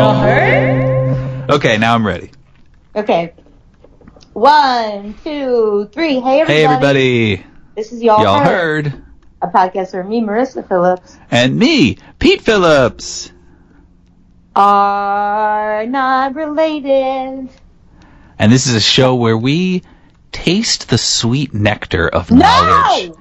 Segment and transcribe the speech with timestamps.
[0.00, 1.50] Y'all heard?
[1.50, 2.30] Okay, now I'm ready.
[2.96, 3.34] Okay.
[4.32, 6.20] One, two, three.
[6.20, 6.52] Hey everybody.
[6.54, 9.02] Hey everybody, This is Y'all, y'all heard, heard?
[9.42, 13.30] a podcast for me, Marissa Phillips, And me, Pete Phillips.
[14.56, 17.50] are not related.
[18.38, 19.82] And this is a show where we
[20.32, 22.38] taste the sweet nectar of No!
[22.38, 23.12] knowledge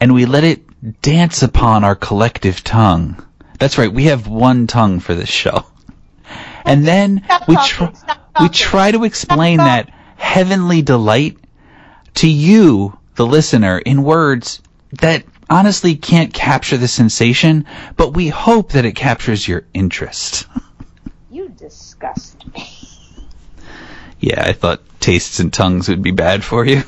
[0.00, 3.20] and we let it dance upon our collective tongue.
[3.58, 5.64] That's right, we have one tongue for this show.
[6.64, 7.92] And then Stop we try
[8.40, 11.36] we try to explain that heavenly delight
[12.14, 14.60] to you, the listener, in words
[15.00, 20.46] that honestly can't capture the sensation, but we hope that it captures your interest.
[21.32, 22.68] You disgust me.
[24.18, 26.82] Yeah, I thought tastes and tongues would be bad for you.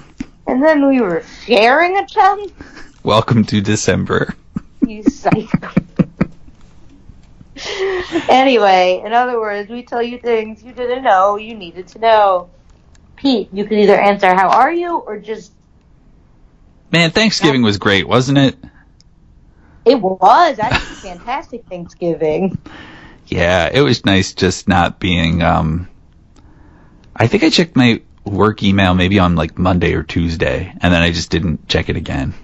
[0.49, 2.51] And then we were sharing a tongue?
[3.05, 4.35] Welcome to December.
[4.85, 5.71] You psycho.
[8.29, 12.51] anyway, in other words, we tell you things you didn't know you needed to know.
[13.17, 15.53] Pete, you can either answer how are you or just
[16.91, 18.57] Man, Thanksgiving was great, wasn't it?
[19.85, 20.59] it was.
[20.59, 22.59] I had a fantastic Thanksgiving.
[23.27, 25.89] Yeah, it was nice just not being um
[27.17, 31.03] I think I checked my work email maybe on like Monday or Tuesday and then
[31.03, 32.35] I just didn't check it again.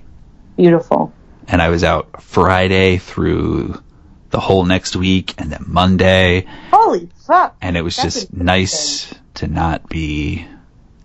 [0.57, 1.13] Beautiful.
[1.47, 3.83] And I was out Friday through
[4.31, 7.57] the whole next week and then Monday Holy fuck.
[7.61, 10.47] and it was That's just nice to not be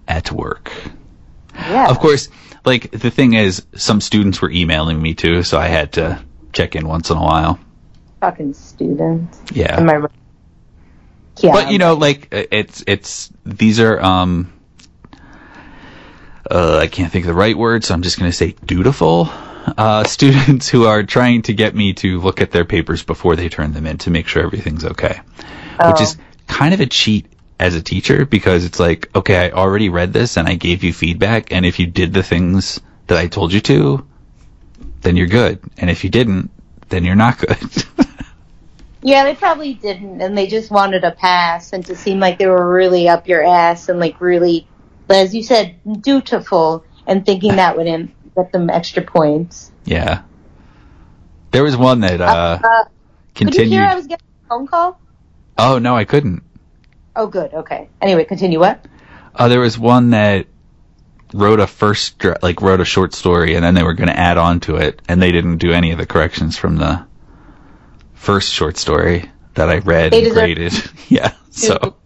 [0.08, 0.72] at work.
[1.56, 1.90] Yeah.
[1.90, 2.30] Of course,
[2.66, 6.22] like the thing is some students were emailing me too, so I had to
[6.52, 7.60] check in once in a while.
[8.22, 9.40] Fucking students.
[9.52, 9.80] Yeah.
[9.80, 10.12] Am I right?
[11.40, 11.52] Yeah.
[11.52, 14.52] but you know, like it's it's these are um
[16.50, 19.26] uh, I can't think of the right word, so I'm just going to say dutiful
[19.66, 23.50] uh, students who are trying to get me to look at their papers before they
[23.50, 26.04] turn them in to make sure everything's okay, which Oh.
[26.04, 27.28] is kind of a cheat
[27.60, 30.92] as a teacher because it's like, okay, I already read this and I gave you
[30.94, 34.06] feedback, and if you did the things that I told you to,
[35.02, 36.50] then you're good, and if you didn't,
[36.90, 37.58] then you're not good.
[39.06, 42.48] Yeah, they probably didn't, and they just wanted a pass and to seem like they
[42.48, 44.66] were really up your ass and like really,
[45.10, 49.72] as you said, dutiful, and thinking that would im- get them extra points.
[49.86, 50.24] yeah.
[51.52, 52.58] There was one that uh, Uh,
[53.36, 53.70] could you continued.
[53.74, 55.00] hear I was getting a phone call?
[55.58, 56.42] Oh no, I couldn't.
[57.16, 57.54] Oh, good.
[57.54, 57.90] Okay.
[58.02, 58.60] Anyway, continue.
[58.60, 58.84] What?
[59.36, 60.48] Uh, there was one that
[61.32, 64.18] wrote a first, dra- like wrote a short story, and then they were going to
[64.20, 67.06] add on to it, and they didn't do any of the corrections from the
[68.16, 70.74] first short story that I read and graded.
[71.08, 71.98] yeah, so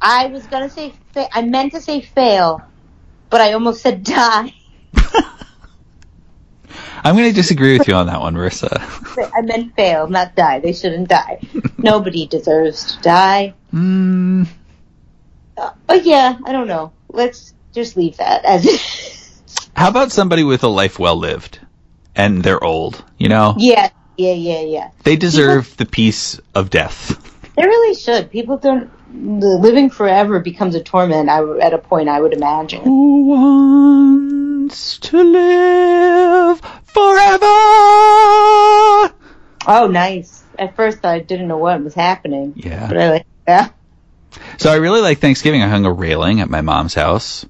[0.00, 2.62] I was gonna say fa- I meant to say fail,
[3.30, 4.54] but I almost said die.
[7.04, 8.78] I'm going to disagree with you on that one, Marissa.
[9.34, 10.60] I meant fail, not die.
[10.60, 11.40] They shouldn't die.
[11.78, 13.54] Nobody deserves to die.
[13.72, 14.46] mm,
[15.56, 16.92] Uh, but yeah, I don't know.
[17.08, 18.66] Let's just leave that as
[19.74, 21.58] how about somebody with a life well lived,
[22.14, 23.02] and they're old?
[23.18, 24.90] You know, yeah, yeah, yeah, yeah.
[25.04, 27.18] they deserve the peace of death.
[27.56, 28.30] They really should.
[28.30, 28.90] People don't.
[29.40, 31.28] The living forever becomes a torment.
[31.28, 32.82] I at a point I would imagine.
[32.82, 37.46] Who wants to live forever?
[39.66, 40.42] Oh, nice.
[40.58, 42.88] At first I didn't know what was happening, Yeah.
[42.88, 43.68] but I like yeah.
[44.58, 45.62] So I really like Thanksgiving.
[45.62, 47.44] I hung a railing at my mom's house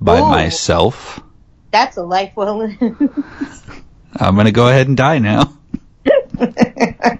[0.00, 0.26] by Ooh.
[0.28, 1.20] myself.
[1.70, 2.80] That's a life well lived.
[4.16, 5.56] I'm gonna go ahead and die now.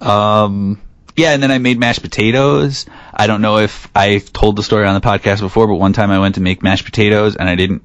[0.00, 0.80] Um,
[1.16, 2.86] yeah, and then I made mashed potatoes.
[3.12, 6.10] I don't know if I've told the story on the podcast before, but one time
[6.10, 7.82] I went to make mashed potatoes and I didn't.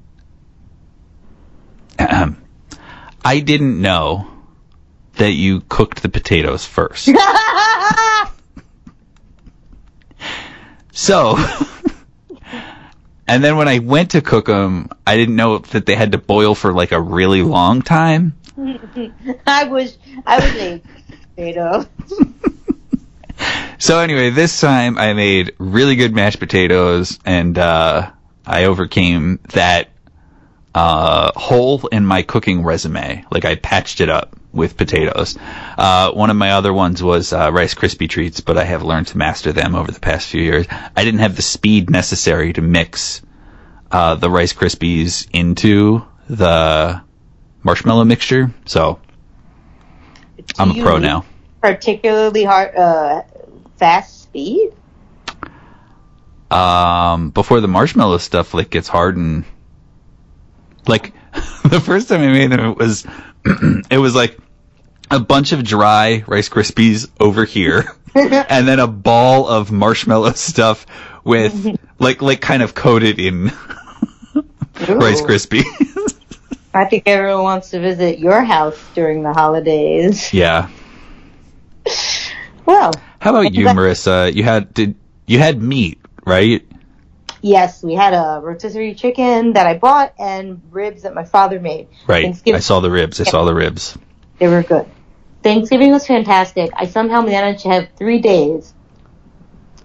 [2.00, 4.28] I didn't know
[5.16, 7.10] that you cooked the potatoes first.
[10.94, 11.38] So,
[13.28, 16.18] and then when I went to cook them, I didn't know that they had to
[16.18, 18.36] boil for like a really long time.
[19.48, 20.82] I was I was a
[21.36, 21.88] potato.
[23.80, 28.12] So anyway, this time I made really good mashed potatoes, and uh,
[28.46, 29.90] I overcame that
[30.74, 33.26] uh, hole in my cooking resume.
[33.32, 35.38] Like I patched it up with potatoes.
[35.78, 39.08] Uh, one of my other ones was uh, Rice Krispie treats, but I have learned
[39.08, 40.66] to master them over the past few years.
[40.70, 43.22] I didn't have the speed necessary to mix
[43.92, 47.02] uh, the Rice Krispies into the
[47.64, 49.00] marshmallow mixture, so
[50.58, 51.26] I'm a pro now.
[51.62, 53.24] Particularly hard, uh,
[53.78, 54.72] fast speed.
[56.50, 59.46] um, before the marshmallow stuff like gets hard and
[60.88, 61.14] like
[61.64, 63.06] the first time I made them, it was
[63.92, 64.38] it was like
[65.10, 67.86] a bunch of dry Rice Krispies over here,
[68.16, 70.86] and then a ball of marshmallow stuff
[71.24, 73.46] with like like kind of coated in
[74.88, 75.66] Rice Krispies.
[76.74, 80.34] I think everyone wants to visit your house during the holidays.
[80.34, 80.70] yeah.
[82.66, 84.34] Well, How about you, Marissa?
[84.34, 84.96] You had did
[85.28, 86.66] you had meat, right?
[87.42, 91.88] Yes, we had a rotisserie chicken that I bought and ribs that my father made.
[92.08, 92.36] Right.
[92.48, 93.20] I saw the ribs.
[93.20, 93.98] I saw the ribs.
[94.40, 94.90] They were good.
[95.44, 96.72] Thanksgiving was fantastic.
[96.76, 98.74] I somehow managed to have three days.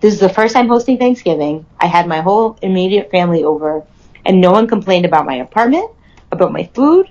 [0.01, 1.65] This is the first time hosting Thanksgiving.
[1.81, 3.85] I had my whole immediate family over,
[4.27, 5.91] and no one complained about my apartment,
[6.31, 7.09] about my food,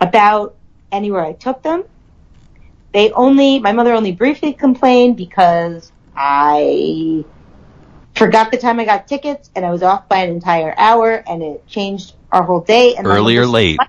[0.00, 0.54] about
[0.92, 1.84] anywhere I took them.
[2.92, 7.24] They only, my mother only briefly complained because I
[8.14, 11.42] forgot the time I got tickets and I was off by an entire hour and
[11.42, 12.94] it changed our whole day.
[12.96, 13.80] And Early or late?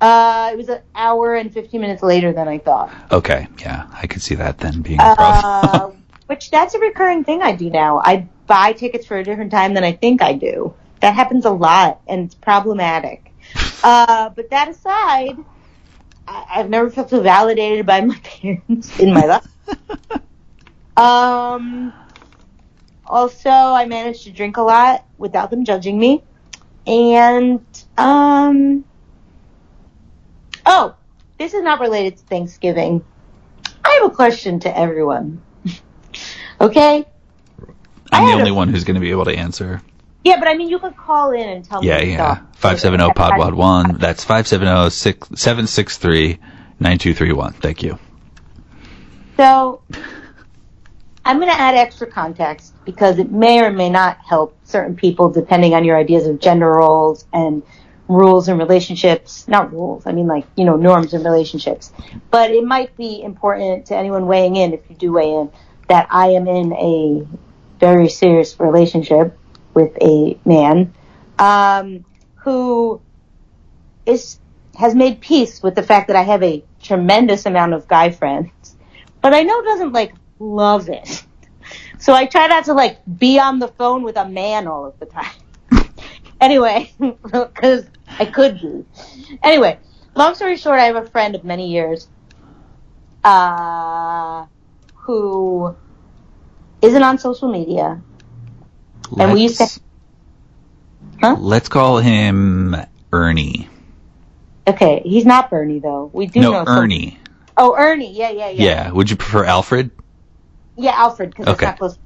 [0.00, 2.92] Uh, it was an hour and 15 minutes later than I thought.
[3.10, 3.48] Okay.
[3.60, 5.44] Yeah, I could see that then being a problem.
[5.44, 5.90] Uh,
[6.26, 8.02] which that's a recurring thing I do now.
[8.04, 10.74] I buy tickets for a different time than I think I do.
[11.00, 13.32] That happens a lot, and it's problematic.
[13.84, 15.36] Uh, but that aside,
[16.26, 19.46] I, I've never felt so validated by my parents in my life.
[20.96, 21.92] Um,
[23.08, 26.22] also, I managed to drink a lot without them judging me,
[26.86, 27.64] and
[27.96, 28.84] um,
[30.64, 30.94] oh,
[31.38, 33.04] this is not related to Thanksgiving.
[33.84, 35.42] I have a question to everyone.
[36.60, 37.04] okay?
[38.12, 39.80] I'm the had a- only one who's going to be able to answer.
[40.24, 42.12] Yeah, but I mean, you could call in and tell Yeah, me.
[42.12, 42.36] yeah.
[42.36, 42.56] stuff.
[42.56, 43.98] Five seven zero pod pod one.
[43.98, 46.38] That's five seven zero six seven six three
[46.80, 47.52] nine two three one.
[47.52, 47.98] Thank you.
[49.36, 49.82] So,
[51.26, 55.28] I'm going to add extra context because it may or may not help certain people
[55.28, 57.64] depending on your ideas of gender roles and
[58.06, 59.48] rules and relationships.
[59.48, 61.92] Not rules, I mean like, you know, norms and relationships.
[62.30, 65.50] But it might be important to anyone weighing in, if you do weigh in,
[65.88, 67.26] that I am in a
[67.80, 69.36] very serious relationship
[69.74, 70.94] with a man
[71.40, 72.04] um,
[72.36, 73.00] who
[74.06, 74.38] is
[74.78, 78.76] has made peace with the fact that I have a tremendous amount of guy friends,
[79.20, 81.24] but I know doesn't like love it.
[81.98, 84.98] So I try not to like be on the phone with a man all of
[85.00, 85.32] the time.
[86.40, 87.86] anyway, because
[88.18, 88.84] I could be.
[89.42, 89.78] Anyway,
[90.14, 92.08] long story short, I have a friend of many years,
[93.24, 94.46] uh,
[94.94, 95.74] who
[96.82, 98.00] isn't on social media.
[99.18, 99.80] And we used to- Let's-
[101.18, 101.36] Huh?
[101.38, 102.76] Let's call him
[103.10, 103.68] Ernie.
[104.68, 106.10] Okay, he's not Bernie though.
[106.12, 107.18] We do know No, some- Ernie.
[107.56, 108.12] Oh, Ernie.
[108.12, 108.64] Yeah, yeah, yeah.
[108.64, 108.90] Yeah.
[108.90, 109.90] Would you prefer Alfred?
[110.76, 111.54] Yeah, Alfred, because Okay.
[111.54, 111.98] it's not close.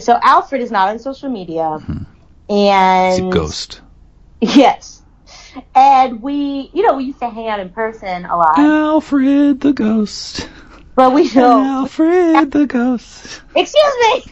[0.00, 2.04] So Alfred is not on social media, mm-hmm.
[3.06, 3.80] He's and a ghost.
[4.40, 5.02] Yes,
[5.74, 9.72] and we, you know, we used to hang out in person a lot, Alfred the
[9.72, 10.48] ghost.
[10.96, 11.72] but we know.
[11.80, 13.42] Alfred the ghost.
[13.54, 14.24] Excuse me.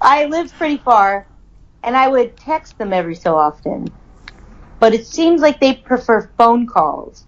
[0.00, 1.28] I lived pretty far,
[1.82, 3.86] and I would text them every so often,
[4.80, 7.26] but it seems like they prefer phone calls,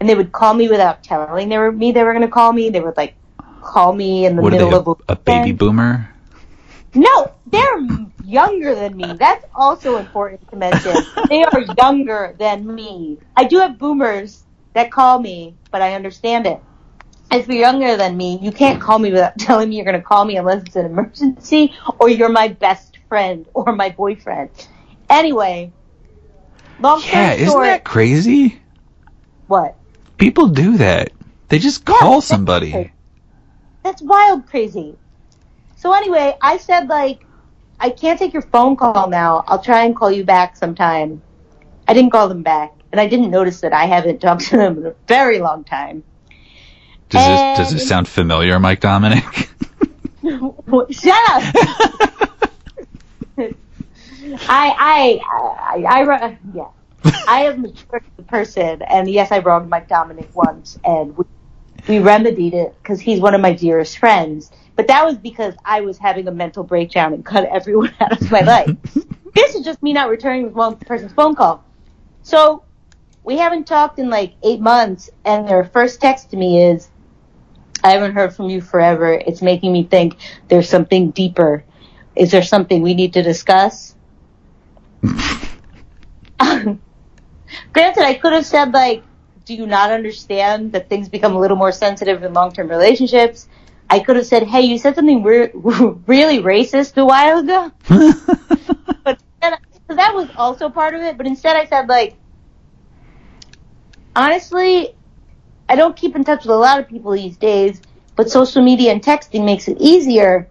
[0.00, 2.52] and they would call me without telling they were me they were going to call
[2.52, 2.70] me.
[2.70, 3.16] They would like
[3.60, 4.76] call me in the What middle they?
[4.76, 6.08] of A, a baby boomer?
[6.94, 7.88] No, they're
[8.22, 9.16] younger than me.
[9.18, 11.06] That's also important to mention.
[11.28, 13.20] They are younger than me.
[13.36, 14.44] I do have boomers
[14.74, 16.60] that call me, but I understand it.
[17.32, 20.02] If you're younger than me, you can't call me without telling me you're going to
[20.02, 24.50] call me unless it's an emergency or you're my best friend or my boyfriend.
[25.08, 25.72] Anyway,
[26.78, 28.60] long story isn't short, that crazy?
[29.46, 29.76] what?
[30.18, 31.12] People do that.
[31.48, 32.92] They just call that's somebody.
[33.82, 34.96] That's wild crazy.
[35.76, 37.24] So anyway, I said like,
[37.78, 39.44] I can't take your phone call now.
[39.46, 41.22] I'll try and call you back sometime.
[41.88, 44.78] I didn't call them back, and I didn't notice that I haven't talked to them
[44.78, 46.04] in a very long time.
[47.08, 49.24] Does this does this sound familiar, Mike Dominic?
[50.90, 51.54] Shut up!
[54.48, 56.68] I, I, I, I, I, yeah.
[57.26, 57.64] I am
[58.18, 61.24] a person, and yes, I wronged Mike Dominic once, and we,
[61.88, 64.50] we remedied it because he's one of my dearest friends.
[64.76, 68.30] But that was because I was having a mental breakdown and cut everyone out of
[68.30, 68.76] my life.
[69.34, 71.64] this is just me not returning one person's phone call.
[72.22, 72.64] So
[73.24, 76.88] we haven't talked in like eight months, and their first text to me is,
[77.84, 79.12] "I haven't heard from you forever.
[79.12, 80.16] It's making me think
[80.48, 81.64] there's something deeper.
[82.16, 83.94] Is there something we need to discuss?"
[87.72, 89.02] Granted, I could have said like,
[89.50, 93.48] "Do you not understand that things become a little more sensitive in long-term relationships?"
[93.90, 95.50] I could have said, "Hey, you said something re-
[96.06, 97.72] really racist a while ago,"
[99.04, 101.16] but instead, so that was also part of it.
[101.16, 102.14] But instead, I said like,
[104.14, 104.94] honestly,
[105.68, 107.82] I don't keep in touch with a lot of people these days,
[108.14, 110.48] but social media and texting makes it easier.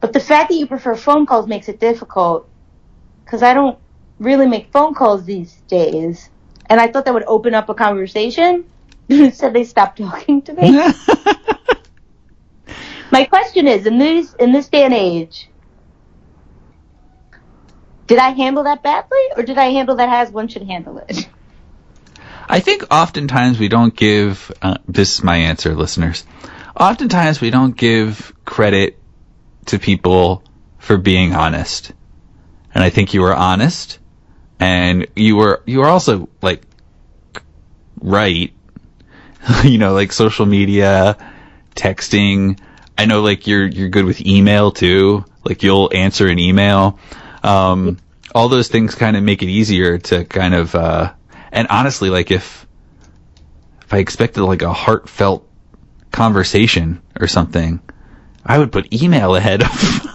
[0.00, 2.48] But the fact that you prefer phone calls makes it difficult
[3.24, 3.78] because I don't
[4.18, 6.30] really make phone calls these days.
[6.66, 8.64] And I thought that would open up a conversation.
[9.08, 10.70] Instead, they stopped talking to me.
[13.10, 15.48] My question is, in this in this day and age,
[18.06, 21.28] did I handle that badly, or did I handle that as one should handle it?
[22.48, 26.24] I think oftentimes we don't give, uh, this is my answer, listeners.
[26.76, 28.98] Oftentimes we don't give credit
[29.66, 30.42] to people
[30.78, 31.92] for being honest.
[32.74, 33.98] And I think you were honest,
[34.58, 36.62] and you were, you were also, like,
[38.00, 38.52] right.
[39.64, 41.16] you know, like social media,
[41.74, 42.58] texting.
[42.96, 45.24] I know, like, you're, you're good with email too.
[45.44, 46.98] Like, you'll answer an email.
[47.42, 47.98] Um,
[48.34, 51.12] all those things kind of make it easier to kind of, uh,
[51.52, 52.66] and honestly, like if,
[53.82, 55.48] if I expected like a heartfelt
[56.10, 57.80] conversation or something,
[58.44, 60.06] I would put email ahead of,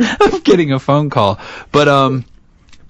[0.20, 1.38] of getting a phone call.
[1.72, 2.24] But, um,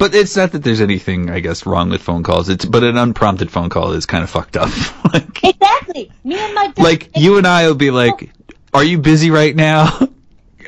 [0.00, 2.48] but it's not that there's anything, I guess, wrong with phone calls.
[2.48, 4.70] It's, but an unprompted phone call is kind of fucked up.
[5.12, 6.10] like, exactly.
[6.24, 6.82] Me and my dad.
[6.82, 8.32] Like, you and I will be like,
[8.72, 10.08] are you busy right now?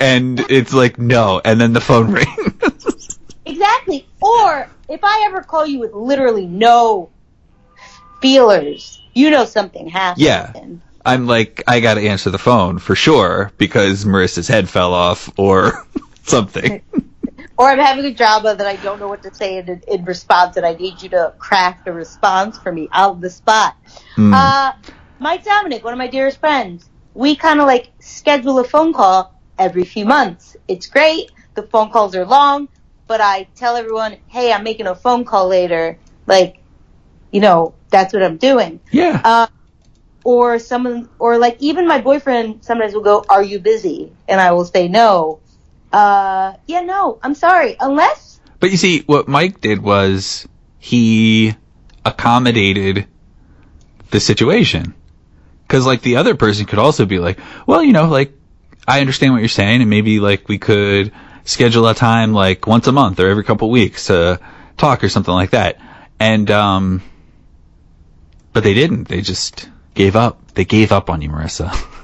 [0.01, 1.43] And it's like, no.
[1.45, 3.19] And then the phone rings.
[3.45, 4.07] Exactly.
[4.23, 7.11] Or if I ever call you with literally no
[8.23, 10.23] feelers, you know something happened.
[10.25, 10.53] Yeah.
[11.05, 15.87] I'm like, I gotta answer the phone for sure because Marissa's head fell off or
[16.23, 16.81] something.
[17.59, 20.57] Or I'm having a drama that I don't know what to say in, in response
[20.57, 23.77] and I need you to craft a response for me out of the spot.
[24.19, 24.33] Mm.
[24.35, 24.73] Uh,
[25.21, 29.33] Mike Dominic, one of my dearest friends, we kind of like schedule a phone call
[29.59, 30.57] every few months.
[30.69, 31.31] It's great.
[31.55, 32.69] The phone calls are long,
[33.09, 36.01] but I tell everyone, hey, I'm making a phone call later.
[36.27, 36.65] Like,
[37.33, 38.81] you know, that's what I'm doing.
[38.93, 39.21] Yeah.
[39.25, 39.47] Uh,
[40.25, 44.17] or someone, or like even my boyfriend sometimes will go, are you busy?
[44.29, 45.42] And I will say no.
[45.93, 47.77] Uh, yeah, no, I'm sorry.
[47.79, 51.55] Unless, But you see, what Mike did was he
[52.05, 53.07] accommodated
[54.11, 54.95] the situation.
[55.69, 58.33] Cause like the other person could also be like, well, you know, like,
[58.87, 61.13] I understand what you're saying and maybe like we could
[61.45, 64.41] schedule a time like once a month or every couple weeks to
[64.77, 65.79] talk or something like that.
[66.19, 67.03] And, um,
[68.53, 69.09] but they didn't.
[69.09, 70.53] They just gave up.
[70.55, 71.73] They gave up on you, Marissa.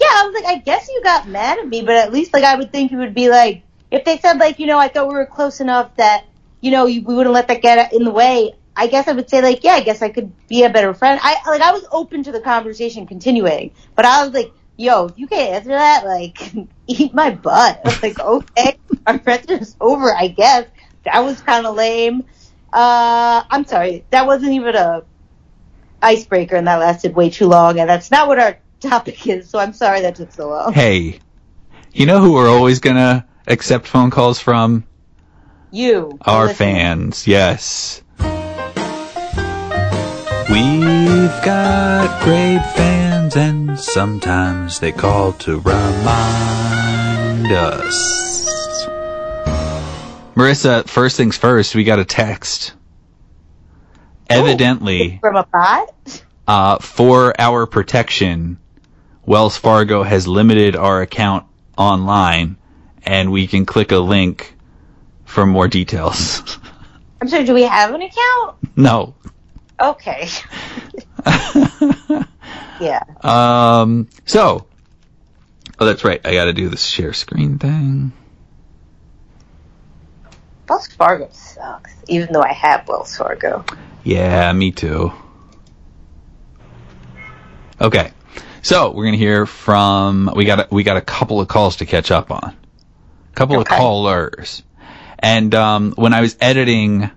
[0.00, 2.44] yeah, I was like, I guess you got mad at me, but at least like
[2.44, 5.08] I would think you would be like, if they said like, you know, I thought
[5.08, 6.24] we were close enough that,
[6.60, 8.54] you know, we wouldn't let that get in the way.
[8.76, 11.18] I guess I would say like, yeah, I guess I could be a better friend.
[11.22, 15.26] I, like, I was open to the conversation continuing, but I was like, yo, you
[15.26, 16.52] can't answer that, like,
[16.86, 17.80] eat my butt.
[17.84, 20.66] I was like, okay, our friendship is over, I guess.
[21.04, 22.24] That was kind of lame.
[22.70, 25.04] Uh, I'm sorry, that wasn't even a
[26.02, 29.58] icebreaker and that lasted way too long and that's not what our topic is, so
[29.58, 30.72] I'm sorry that took so long.
[30.72, 31.18] hey,
[31.92, 34.84] you know who we're always gonna accept phone calls from?
[35.70, 36.18] You.
[36.22, 36.56] Our listen.
[36.56, 38.02] fans, yes.
[40.48, 48.86] We've got great fans and sometimes they call to remind us.
[50.36, 52.74] Marissa, first things first, we got a text.
[54.30, 56.22] Evidently, From a bot?
[56.46, 58.58] uh, for our protection,
[59.26, 62.56] Wells Fargo has limited our account online
[63.02, 64.54] and we can click a link
[65.24, 66.58] for more details.
[67.20, 68.56] I'm sorry, do we have an account?
[68.76, 69.14] no.
[69.78, 70.26] Okay.
[72.80, 73.02] yeah.
[73.20, 74.66] Um, so,
[75.78, 76.20] oh, that's right.
[76.24, 78.12] I got to do this share screen thing.
[80.66, 83.64] Wells Fargo sucks, even though I have Wells Fargo.
[84.02, 85.12] Yeah, me too.
[87.80, 88.12] Okay,
[88.66, 91.86] so we're gonna hear from we got a, we got a couple of calls to
[91.86, 92.56] catch up on,
[93.32, 93.62] a couple Okay.
[93.74, 94.64] of callers,
[95.20, 97.08] and um, when I was editing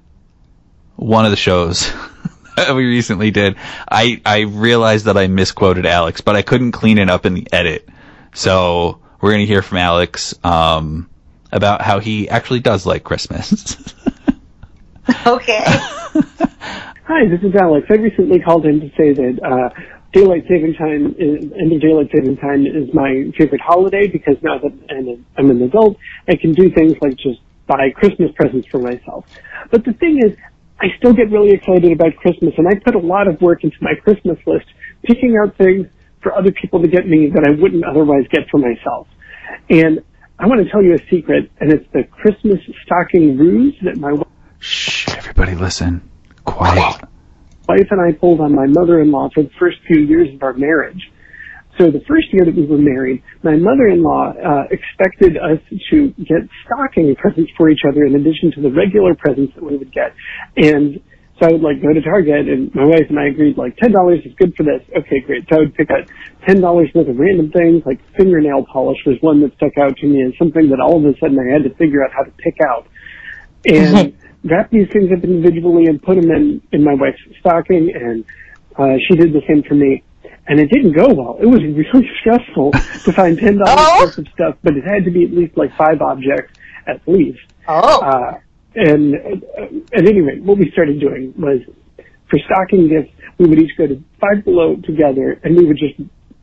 [0.96, 1.92] one of the shows
[2.56, 3.56] that we recently did,
[3.90, 7.48] I I realized that I misquoted Alex, but I couldn't clean it up in the
[7.52, 7.90] edit,
[8.36, 11.10] so we're gonna hear from Alex um,
[11.52, 13.76] about how he actually does like Christmas.
[15.26, 15.64] Okay.
[15.66, 17.88] Hi, this is Alex.
[17.90, 22.10] I recently called in to say that uh, daylight saving time, is, end of daylight
[22.14, 25.98] saving time, is my favorite holiday because now that I'm, I'm an adult,
[26.28, 29.26] I can do things like just buy Christmas presents for myself.
[29.72, 30.36] But the thing is,
[30.82, 33.78] I still get really excited about Christmas, and I put a lot of work into
[33.82, 34.66] my Christmas list,
[35.04, 35.88] picking out things
[36.22, 39.08] for other people to get me that I wouldn't otherwise get for myself.
[39.70, 40.02] And
[40.40, 44.14] I want to tell you a secret, and it's the Christmas stocking ruse that my
[44.14, 44.28] wife.
[44.60, 46.10] Shh, everybody listen.
[46.46, 47.02] Quiet.
[47.70, 51.12] Wife and I pulled on my mother-in-law for the first few years of our marriage.
[51.78, 55.62] So the first year that we were married, my mother-in-law uh, expected us
[55.92, 59.78] to get stocking presents for each other in addition to the regular presents that we
[59.78, 60.16] would get.
[60.58, 61.00] And
[61.40, 63.94] so I would like go to Target and my wife and I agreed like ten
[63.94, 64.82] dollars is good for this.
[64.92, 65.46] Okay, great.
[65.48, 66.10] So I would pick out
[66.46, 70.08] ten dollars worth of random things like fingernail polish was one that stuck out to
[70.08, 72.32] me and something that all of a sudden I had to figure out how to
[72.32, 72.88] pick out.
[73.64, 78.24] And wrap these things up individually and put them in, in my wife's stocking and
[78.78, 80.04] uh, she did the same for me.
[80.48, 81.38] And it didn't go well.
[81.40, 84.06] It was really stressful to find ten dollars Oh.
[84.06, 87.40] worth of stuff, but it had to be at least like five objects at least.
[87.68, 88.02] Oh.
[88.02, 88.40] Uh,
[88.76, 91.60] and uh, at any rate, what we started doing was
[92.30, 96.00] for stocking gifts, we would each go to Five Below together, and we would just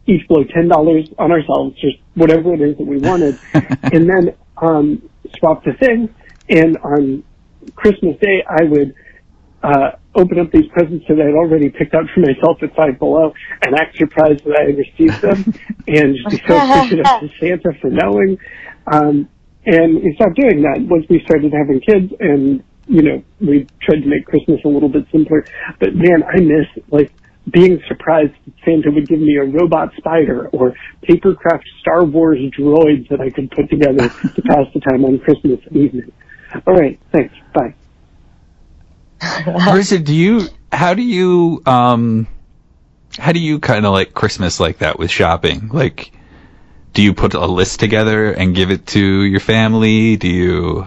[0.07, 4.35] each blow ten dollars on ourselves, just whatever it is that we wanted, and then
[4.59, 6.15] um, swap the thing.
[6.49, 7.25] And on
[7.75, 8.95] Christmas Day, I would
[9.63, 12.99] uh, open up these presents that I had already picked out for myself at Five
[12.99, 13.33] Below,
[13.63, 15.55] and act surprised that I had received them,
[15.87, 18.39] and just be so appreciative to Santa for knowing.
[18.87, 19.29] Um,
[19.67, 24.01] and we stopped doing that once we started having kids and, you know, we tried
[24.03, 25.45] to make Christmas a little bit simpler.
[25.81, 27.11] But man, I miss, like,
[27.51, 33.09] being surprised that Santa would give me a robot spider or papercraft Star Wars droids
[33.09, 36.13] that I could put together to pass the time on Christmas evening.
[36.67, 37.35] All right, thanks.
[37.53, 37.75] Bye.
[39.21, 40.49] Marissa, do you?
[40.73, 41.63] How do you?
[41.67, 42.27] Um,
[43.19, 45.69] how do you kind of like Christmas like that with shopping?
[45.69, 46.13] Like,
[46.93, 50.17] do you put a list together and give it to your family?
[50.17, 50.87] Do you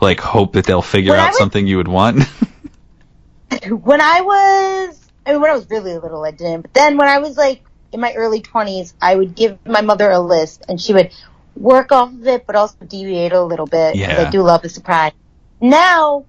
[0.00, 2.24] like hope that they'll figure When out was- something you would want?
[3.68, 6.62] when I was, I mean, when I was really little, I didn't.
[6.62, 10.10] But then when I was like in my early twenties, I would give my mother
[10.10, 11.12] a list, and she would
[11.56, 13.96] work off of it, but also deviate a little bit.
[13.96, 14.26] Yeah.
[14.26, 15.12] I do love the surprise.
[15.60, 16.24] Now,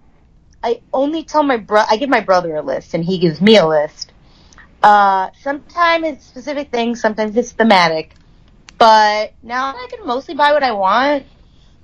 [0.63, 1.83] I only tell my bro.
[1.89, 4.11] I give my brother a list, and he gives me a list.
[4.81, 8.13] Uh, sometimes it's specific things, sometimes it's thematic.
[8.77, 11.25] But now I can mostly buy what I want.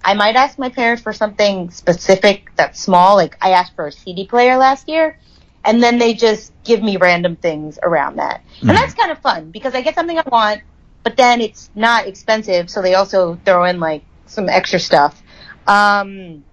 [0.04, 3.16] I might ask my parents for something specific that's small.
[3.16, 5.18] Like I asked for a CD player last year,
[5.64, 8.42] and then they just give me random things around that.
[8.62, 8.70] Mhm.
[8.70, 10.62] And that's kind of fun because I get something I want,
[11.04, 15.22] but then it's not expensive, so they also throw in like some extra stuff.
[15.68, 16.44] Um,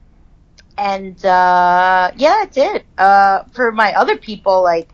[0.79, 2.87] and uh, yeah, that's it.
[2.99, 4.89] Uh, for my other people, like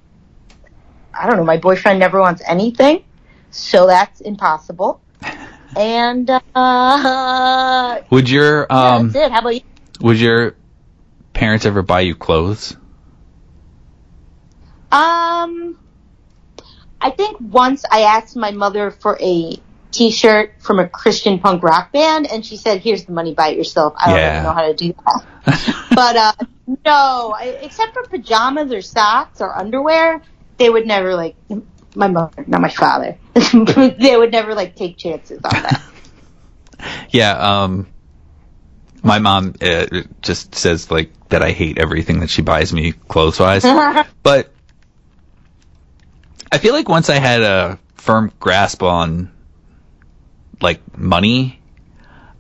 [1.15, 3.05] I don't know, my boyfriend never wants anything,
[3.51, 5.01] so that's impossible.
[5.75, 9.33] And uh, would your yeah, um that's it.
[9.33, 9.63] How about you?
[10.03, 10.55] would your
[11.33, 12.77] parents ever buy you clothes?
[14.91, 15.79] Um,
[17.03, 19.57] I think once I asked my mother for a
[19.91, 23.59] T-shirt from a Christian punk rock band, and she said, "Here's the money, buy it
[23.59, 24.31] yourself." I don't Yeah.
[24.31, 25.27] really know how to do that,
[25.95, 26.33] but uh,
[26.87, 30.23] no, I, except for pajamas or socks or underwear,
[30.59, 31.37] they would never like
[31.95, 33.19] my mother, not my father.
[33.35, 35.83] they would never like take chances on that.
[37.11, 37.87] Yeah, um,
[39.03, 39.87] my mom uh,
[40.21, 43.65] just says like that I hate everything that she buys me clothes wise,
[44.23, 44.53] but
[46.53, 49.33] I feel like once I had a firm grasp on
[50.61, 51.61] like money,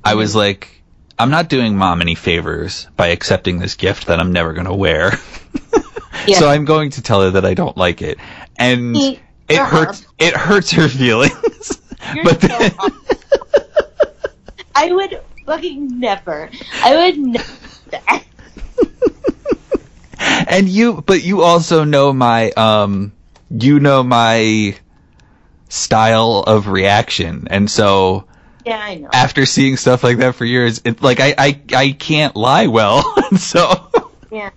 [0.04, 0.82] I was like,
[1.18, 5.12] I'm not doing mom any favors by accepting this gift that I'm never gonna wear.
[6.26, 6.38] Yeah.
[6.38, 8.18] So I'm going to tell her that I don't like it,
[8.56, 9.20] and it
[9.58, 10.06] hurts.
[10.18, 11.80] It hurts her feelings.
[12.14, 12.72] You're but so then.
[14.74, 16.50] I would fucking never.
[16.82, 17.52] I would never.
[20.18, 23.12] and you but you also know my um
[23.58, 24.74] you know my
[25.68, 28.26] style of reaction and so
[28.66, 29.08] Yeah, I know.
[29.12, 33.02] after seeing stuff like that for years it like i i, I can't lie well
[33.36, 33.90] so
[34.30, 34.50] Yeah.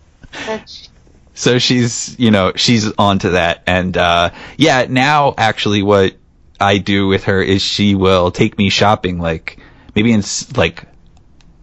[0.46, 0.90] That's,
[1.34, 6.16] so she's you know she's onto that and uh yeah now actually what
[6.60, 9.60] i do with her is she will take me shopping like
[9.96, 10.24] maybe in
[10.56, 10.86] like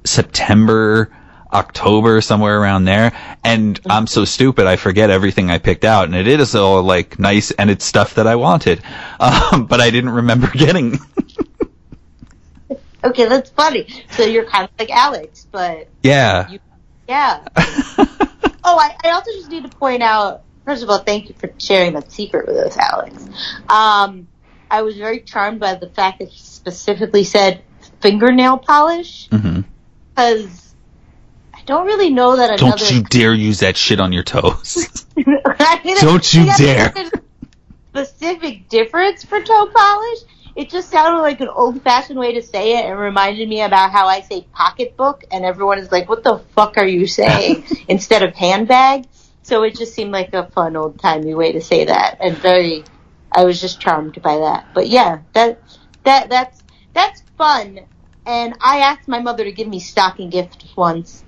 [0.05, 1.11] september
[1.53, 3.13] october somewhere around there
[3.45, 7.19] and i'm so stupid i forget everything i picked out and it is all like
[7.19, 8.83] nice and it's stuff that i wanted
[9.21, 10.99] um but i didn't remember getting
[13.05, 13.87] okay, that's funny.
[14.11, 16.59] So you're kind of like Alex, but yeah You-
[17.09, 17.45] yeah.
[18.65, 20.45] Oh, I, I also just need to point out.
[20.65, 23.29] First of all, thank you for sharing that secret with us, Alex.
[23.69, 24.29] Um,
[24.71, 27.65] I was very charmed by the fact that he specifically said
[28.01, 29.61] fingernail polish hmm
[30.15, 30.72] because
[31.63, 32.77] I don't really know that another.
[32.77, 36.93] don't you dare use that shit on your toes I mean, Don't you dare.
[37.91, 40.19] Specific difference for toe polish.
[40.57, 44.07] It just sounded like an old-fashioned way to say it, and reminded me about how
[44.07, 48.35] I say pocketbook, and everyone is like, "What the fuck are you saying?" instead of
[48.35, 49.07] handbag.
[49.43, 52.85] So it just seemed like a fun old timey way to say that, and very.
[53.35, 54.67] I was just charmed by that.
[54.75, 55.63] But yeah, that
[56.05, 57.81] that that's that's fun.
[58.27, 61.25] And I asked my mother to give me stocking gift once,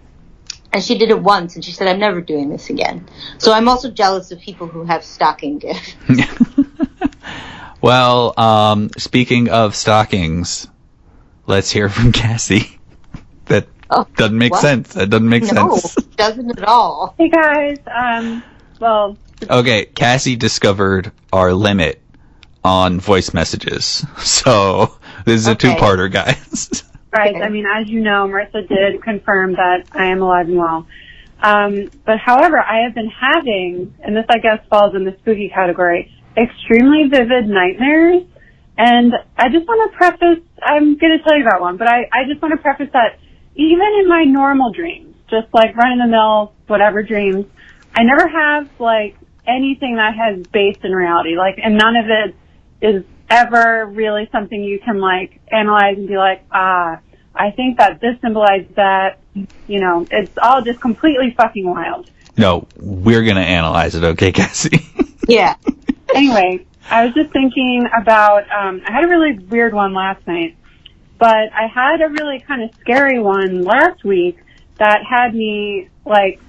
[0.75, 3.07] and she did it once, and she said I'm never doing this again.
[3.39, 5.95] So I'm also jealous of people who have stocking gifts.
[7.81, 10.67] well, um, speaking of stockings,
[11.47, 12.79] let's hear from Cassie.
[13.47, 14.63] That Oh, doesn't make what?
[14.63, 14.95] sense.
[14.95, 15.97] That doesn't make no, sense.
[15.99, 17.15] it doesn't at all.
[17.17, 18.43] Hey guys, um,
[18.81, 19.17] well,
[19.49, 22.01] Okay, Cassie discovered our limit
[22.65, 24.05] on voice messages.
[24.19, 26.83] So this is a two-parter, guys.
[27.15, 27.43] Guys, Okay.
[27.43, 30.87] I mean, as you know, Marissa did confirm that I am alive and well.
[31.43, 35.51] Um, but however, I have been having, and this I guess falls in the spooky
[35.55, 38.23] category, extremely vivid nightmares.
[38.77, 42.09] And I just want to preface, I'm going to tell you about one, but I,
[42.13, 43.19] I just want to preface that
[43.55, 47.47] even in my normal dreams, just like run of the mill, whatever dreams,
[47.95, 51.37] I never have like anything that has base in reality.
[51.37, 52.35] Like, and none of it
[52.85, 57.01] is ever really something you can like analyze and be like, ah,
[57.35, 59.19] I think that this symbolizes that.
[59.67, 62.09] You know, it's all just completely fucking wild.
[62.37, 64.79] No, we're gonna analyze it, okay, Cassie?
[65.27, 65.55] Yeah.
[66.15, 70.55] anyway, I was just thinking about, um, I had a really weird one last night,
[71.19, 74.37] but I had a really kind of scary one last week
[74.79, 76.41] that had me like,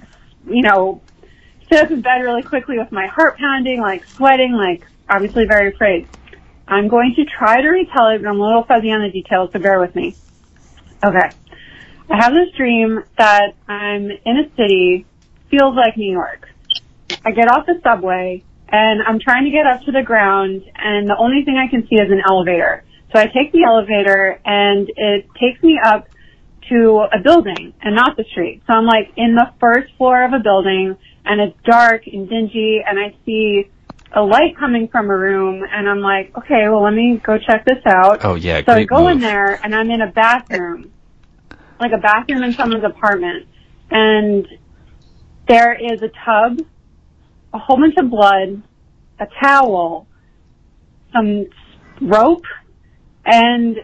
[0.46, 1.00] you know,
[1.70, 5.72] sit up in bed really quickly with my heart pounding, like sweating, like obviously very
[5.72, 6.06] afraid.
[6.68, 9.50] I'm going to try to retell it, but I'm a little fuzzy on the details,
[9.52, 10.16] so bear with me.
[11.04, 11.30] Okay.
[12.08, 15.06] I have this dream that I'm in a city,
[15.50, 16.48] feels like New York.
[17.24, 21.08] I get off the subway and I'm trying to get up to the ground and
[21.08, 22.84] the only thing I can see is an elevator.
[23.12, 26.08] So I take the elevator and it takes me up
[26.68, 28.62] to a building and not the street.
[28.66, 32.82] So I'm like in the first floor of a building and it's dark and dingy
[32.86, 33.70] and I see
[34.12, 37.64] a light coming from a room and I'm like, okay, well let me go check
[37.64, 38.24] this out.
[38.24, 40.92] Oh yeah, So I go in there and I'm in a bathroom,
[41.80, 43.46] like a bathroom in someone's apartment,
[43.90, 44.46] and
[45.48, 46.66] there is a tub,
[47.52, 48.62] a whole bunch of blood,
[49.18, 50.06] a towel,
[51.12, 51.46] some
[52.00, 52.44] rope,
[53.24, 53.76] and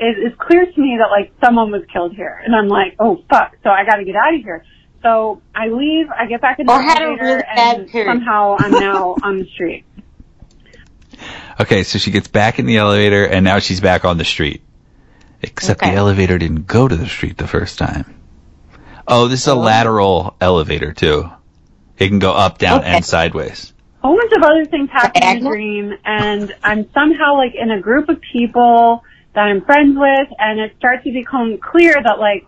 [0.00, 2.40] it is clear to me that like someone was killed here.
[2.44, 4.64] And I'm like, oh fuck, so I gotta get out of here.
[5.02, 7.88] So I leave, I get back in the Or had a elevator, really bad and
[7.88, 8.10] period.
[8.10, 9.84] somehow I'm now on the street.
[11.60, 14.62] Okay, so she gets back in the elevator and now she's back on the street.
[15.42, 15.90] Except Okay.
[15.92, 18.04] the elevator didn't go to the street the first time.
[19.06, 19.58] Oh, this is a Oh.
[19.58, 21.30] lateral elevator too.
[21.96, 22.90] It can go up, down, Okay.
[22.96, 23.72] and sideways.
[24.02, 27.72] a whole bunch of other things happen in the dream and I'm somehow like in
[27.72, 29.02] a group of people
[29.34, 32.46] that I'm friends with and it starts to become clear that like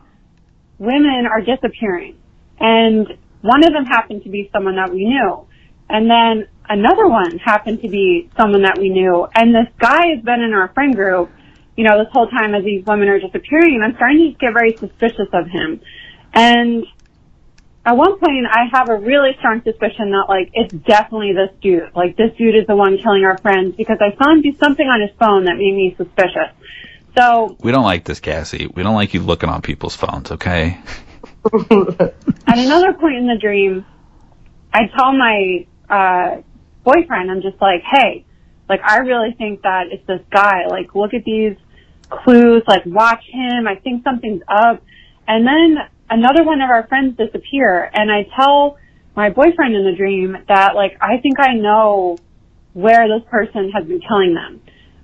[0.78, 2.14] women are disappearing.
[2.60, 3.08] And
[3.40, 5.46] one of them happened to be someone that we knew.
[5.88, 9.26] And then another one happened to be someone that we knew.
[9.34, 11.30] And this guy has been in our friend group,
[11.76, 14.52] you know, this whole time as these women are disappearing and I'm starting to get
[14.52, 15.80] very suspicious of him.
[16.32, 16.86] And
[17.84, 21.90] at one point I have a really strong suspicion that like it's definitely this dude.
[21.94, 24.86] Like this dude is the one killing our friends because I saw him do something
[24.86, 26.54] on his phone that made me suspicious.
[27.16, 28.68] So We don't like this, Cassie.
[28.68, 30.78] We don't like you looking on people's phones, okay?
[31.44, 33.84] At another point in the dream,
[34.72, 36.42] I tell my uh
[36.84, 38.24] boyfriend, I'm just like, hey,
[38.68, 40.66] like I really think that it's this guy.
[40.68, 41.56] Like look at these
[42.08, 43.66] clues, like watch him.
[43.66, 44.82] I think something's up.
[45.26, 45.76] And then
[46.08, 48.78] another one of our friends disappear and I tell
[49.16, 52.18] my boyfriend in the dream that like I think I know
[52.72, 54.60] where this person has been killing them.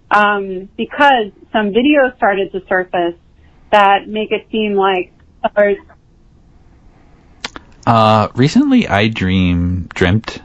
[0.09, 3.19] Um, because some videos started to surface
[3.73, 5.13] that make it seem like
[5.57, 5.79] there's
[7.87, 10.43] Uh, recently I dream dreamt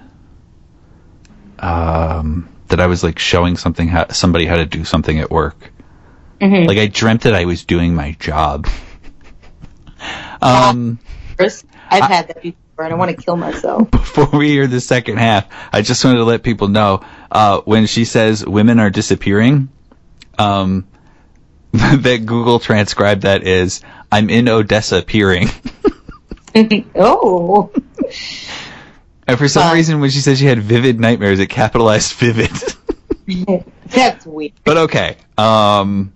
[1.59, 5.71] um that I was like showing something how somebody how to do something at work.
[6.39, 6.67] Mhm.
[6.67, 8.67] Like I dreamt that I was doing my job.
[10.41, 10.99] um
[11.37, 13.89] Chris, I've had that before, and I want to kill myself.
[13.91, 17.01] before we hear the second half, I just wanted to let people know
[17.31, 19.69] uh, when she says women are disappearing,
[20.37, 20.87] um,
[21.73, 25.49] that Google transcribed that as I'm in Odessa peering.
[26.95, 27.71] oh,
[29.27, 29.75] And for some Fun.
[29.75, 32.51] reason, when she said she had vivid nightmares, it capitalized vivid.
[33.87, 34.53] that's weird.
[34.65, 35.17] but okay.
[35.37, 36.13] Um,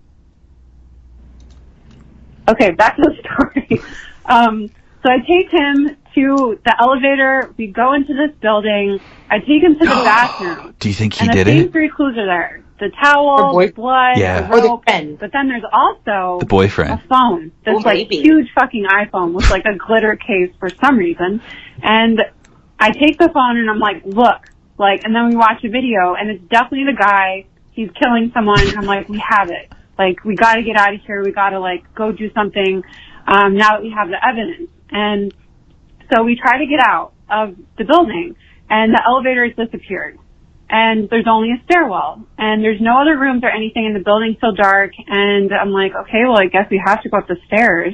[2.48, 3.82] Okay, back to the story.
[4.26, 4.70] Um,
[5.04, 7.54] so I take him to the elevator.
[7.58, 9.00] We go into this building.
[9.30, 10.76] I take him to the bathroom.
[10.80, 11.72] do you think he and the did same it?
[11.72, 12.65] three clues are there.
[12.80, 14.42] The Or towel, boy- the blood, Yeah.
[14.42, 15.18] the Or the friend.
[15.20, 17.10] But then there's also The boyfriend, a boyfriend.
[17.10, 17.52] phone.
[17.64, 18.18] This Oh, like maybe.
[18.18, 21.42] huge fucking iPhone with like a glitter case for some reason.
[21.82, 22.22] And
[22.80, 24.42] I take the phone and I'm like, look,
[24.78, 27.46] like, and then we watch a video and it's definitely the guy.
[27.72, 28.60] He's killing someone.
[28.60, 29.72] And I'm like, we have it.
[29.98, 31.24] Like, we got to get out of here.
[31.24, 32.84] We got to like go do something.
[33.26, 34.70] Um, now that we have the evidence.
[34.92, 35.34] And
[36.14, 38.36] so we try to get out of the building
[38.70, 40.18] and the elevator has disappeared.
[40.70, 44.36] And there's only a stairwell and there's no other rooms or anything in the building
[44.42, 44.92] so dark.
[45.08, 47.94] And I'm like, okay, well, I guess we have to go up the stairs.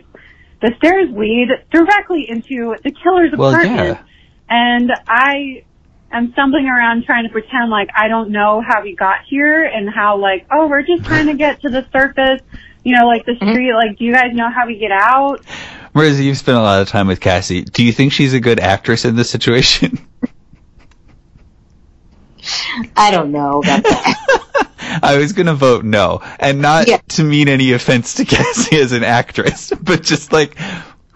[0.62, 4.00] The stairs lead directly into the killer's Well, apartment.
[4.00, 4.04] yeah.
[4.50, 5.64] And I
[6.12, 9.90] am stumbling around trying to pretend like I don't know how we got here and
[9.90, 12.42] how like, oh, we're just trying to get to the surface.
[12.84, 13.52] You know, like the mm-hmm.
[13.52, 15.46] street, like, do you guys know how we get out?
[15.94, 17.62] Marissa, you've spent a lot of time with Cassie.
[17.62, 20.00] Do you think she's a good actress in this situation?
[22.96, 25.00] I don't know about that.
[25.04, 26.98] I was gonna vote no, and not Yeah.
[27.10, 30.58] to mean any offense to Cassie as an actress, but just like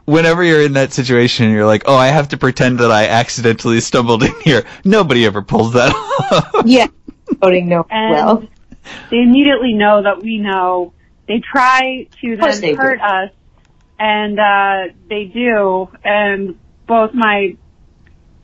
[0.05, 3.79] whenever you're in that situation, you're like, oh, I have to pretend that I accidentally
[3.81, 4.65] stumbled in here.
[4.83, 6.61] Nobody ever pulls that off.
[6.65, 6.87] yeah,
[7.41, 7.85] voting no.
[7.89, 8.47] And well,
[9.09, 10.93] they immediately know that we know.
[11.27, 13.03] They try to then they hurt do.
[13.03, 13.31] us,
[13.99, 15.89] and uh, they do.
[16.03, 17.57] And both my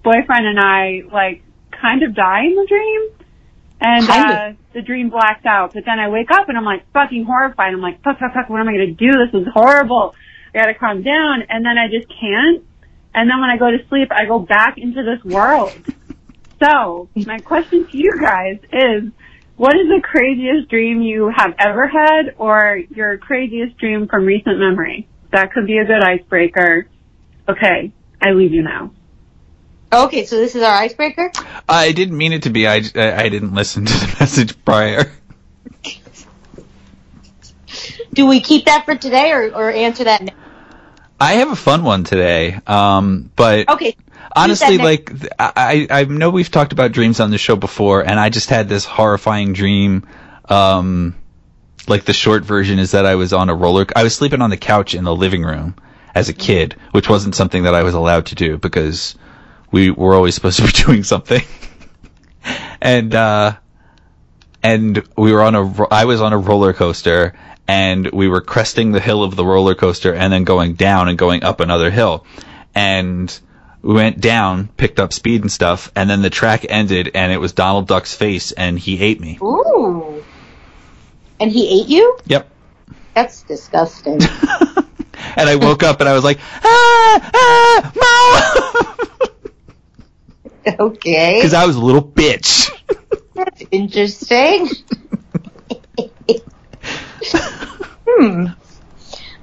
[0.03, 1.43] boyfriend and I like
[1.81, 3.09] kind of die in the dream,
[3.81, 5.73] and uh, the dream blacks out.
[5.73, 7.73] But then I wake up and I'm like fucking horrified.
[7.73, 8.49] I'm like, fuck, fuck, fuck.
[8.49, 9.11] What am I gonna do?
[9.11, 10.13] This is horrible.
[10.53, 11.43] I gotta calm down.
[11.49, 12.63] And then I just can't.
[13.13, 15.73] And then when I go to sleep, I go back into this world.
[16.63, 19.11] So, my question to you guys is,
[19.55, 24.59] what is the craziest dream you have ever had or your craziest dream from recent
[24.59, 25.07] memory?
[25.31, 26.87] That could be a good icebreaker.
[27.49, 27.91] Okay,
[28.21, 28.91] I leave you now.
[29.93, 31.31] Okay, so this is our icebreaker.
[31.67, 32.67] I didn't mean it to be.
[32.67, 35.11] I, I I didn't listen to the message prior.
[38.13, 40.33] Do we keep that for today or, or answer that now?
[41.19, 43.95] I have a fun one today, um, but Okay.
[44.35, 48.29] honestly, like I, I know we've talked about dreams on the show before, and I
[48.29, 50.07] just had this horrifying dream.
[50.49, 51.15] Um,
[51.87, 53.85] like the short version is that I was on a roller.
[53.95, 55.75] I was sleeping on the couch in the living room
[56.13, 59.15] as a kid, which wasn't something that I was allowed to do because
[59.71, 61.41] we were always supposed to be doing something.
[62.81, 63.55] and uh,
[64.63, 65.87] and we were on a.
[65.89, 67.33] I was on a roller coaster,
[67.67, 71.17] and we were cresting the hill of the roller coaster, and then going down and
[71.17, 72.25] going up another hill,
[72.75, 73.39] and
[73.81, 77.37] we went down, picked up speed and stuff, and then the track ended, and it
[77.37, 79.39] was Donald Duck's face, and he ate me.
[79.41, 80.23] Ooh.
[81.39, 82.19] And he ate you?
[82.25, 82.47] Yep.
[83.15, 84.19] That's disgusting.
[85.35, 89.09] and I woke up and I was like, ah, ah, mom,
[90.79, 91.35] okay.
[91.35, 92.71] because I was a little bitch.
[93.33, 94.67] That's interesting.
[98.07, 98.45] hmm.
[98.45, 98.55] Um,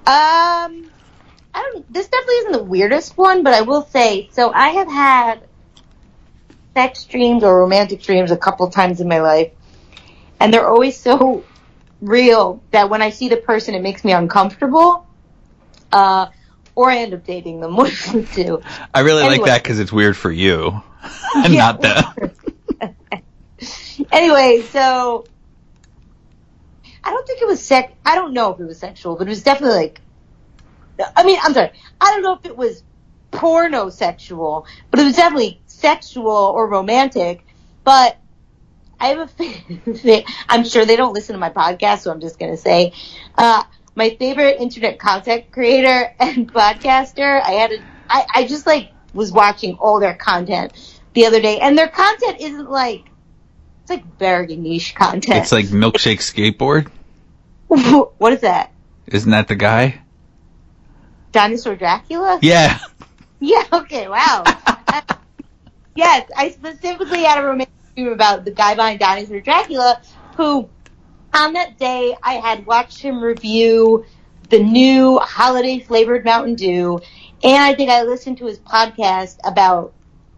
[0.07, 0.83] I
[1.55, 1.93] don't.
[1.93, 4.29] This definitely isn't the weirdest one, but I will say.
[4.33, 5.41] So I have had
[6.75, 9.53] sex dreams or romantic dreams a couple times in my life,
[10.41, 11.45] and they're always so
[12.01, 15.07] real that when I see the person, it makes me uncomfortable.
[15.91, 16.29] Uh,
[16.75, 17.77] or I end up dating them.
[17.77, 18.63] One of the two.
[18.95, 20.81] I really like that because it's weird for you,
[21.35, 22.05] and not them.
[24.13, 25.27] anyway, so
[27.05, 27.93] I don't think it was sex.
[28.05, 30.01] I don't know if it was sexual, but it was definitely like.
[31.17, 31.71] I mean, I'm sorry.
[32.01, 32.83] I don't know if it was
[33.31, 37.47] porno sexual, but it was definitely sexual or romantic.
[37.85, 38.19] But
[39.01, 39.95] I have a.
[39.95, 42.93] fa- I'm sure they don't listen to my podcast, so I'm just gonna say,
[43.37, 43.63] uh,
[43.95, 47.41] my favorite internet content creator and podcaster.
[47.43, 47.79] I had a.
[48.11, 50.73] I, I just like was watching all their content
[51.15, 53.05] the other day, and their content isn't like
[53.83, 55.37] it's like very niche content.
[55.37, 56.91] It's like milkshake skateboard.
[58.19, 58.73] what is that?
[59.07, 60.01] Isn't that the guy?
[61.33, 62.39] Dinosaur Dracula?
[62.43, 62.79] Yeah.
[63.41, 63.63] Yeah.
[63.73, 64.09] Okay.
[64.09, 64.43] Wow.
[65.95, 70.03] yes, I specifically had a romantic dream about the guy behind Dinosaur Dracula,
[70.37, 70.69] who
[71.33, 74.05] on that day I had watched him review
[74.51, 77.01] the new holiday flavored Mountain Dew,
[77.43, 79.93] and I think I listened to his podcast about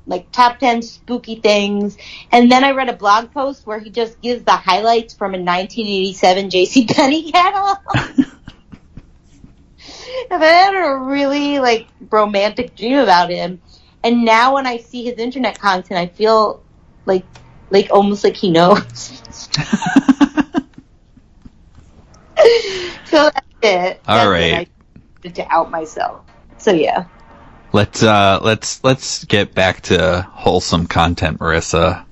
[0.07, 1.97] like top 10 spooky things.
[2.33, 5.39] And then I read a blog post where he just gives the highlights from a
[5.39, 7.79] 1987 JC Penney catalog.
[10.31, 13.63] and I had a really like romantic dream about him.
[14.03, 16.63] And now when I see his internet content, I feel
[17.07, 17.25] like,
[17.71, 18.83] like almost like he knows.
[23.05, 24.01] so that's it.
[24.09, 24.71] All That's it.
[25.25, 26.25] I to out myself.
[26.61, 27.07] So yeah.
[27.73, 32.05] let's uh let's let's get back to wholesome content, Marissa.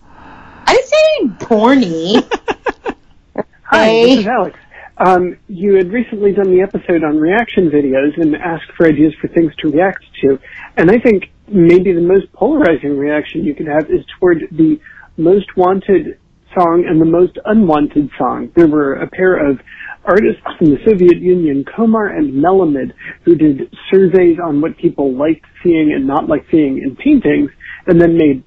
[0.67, 3.45] I didn't say anything porny.
[3.65, 4.59] Hi, this is Alex.
[4.97, 9.29] Um, you had recently done the episode on reaction videos and asked for ideas for
[9.29, 10.41] things to react to.
[10.77, 14.81] And I think maybe the most polarizing reaction you could have is toward the
[15.17, 16.19] most wanted
[16.59, 18.51] song and the most unwanted song.
[18.57, 19.61] There were a pair of
[20.09, 22.93] artists from the Soviet Union, Komar and Melamid,
[23.25, 27.51] who did surveys on what people liked seeing and not liked seeing in paintings,
[27.87, 28.43] and then made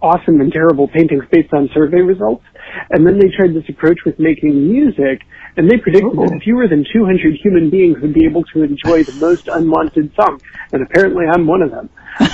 [0.00, 2.44] awesome and terrible paintings based on survey results.
[2.90, 5.22] And then they tried this approach with making music,
[5.56, 9.16] and they predicted that fewer than 200 human beings would be able to enjoy the
[9.20, 10.40] most unwanted song.
[10.72, 11.88] And apparently I'm one of them.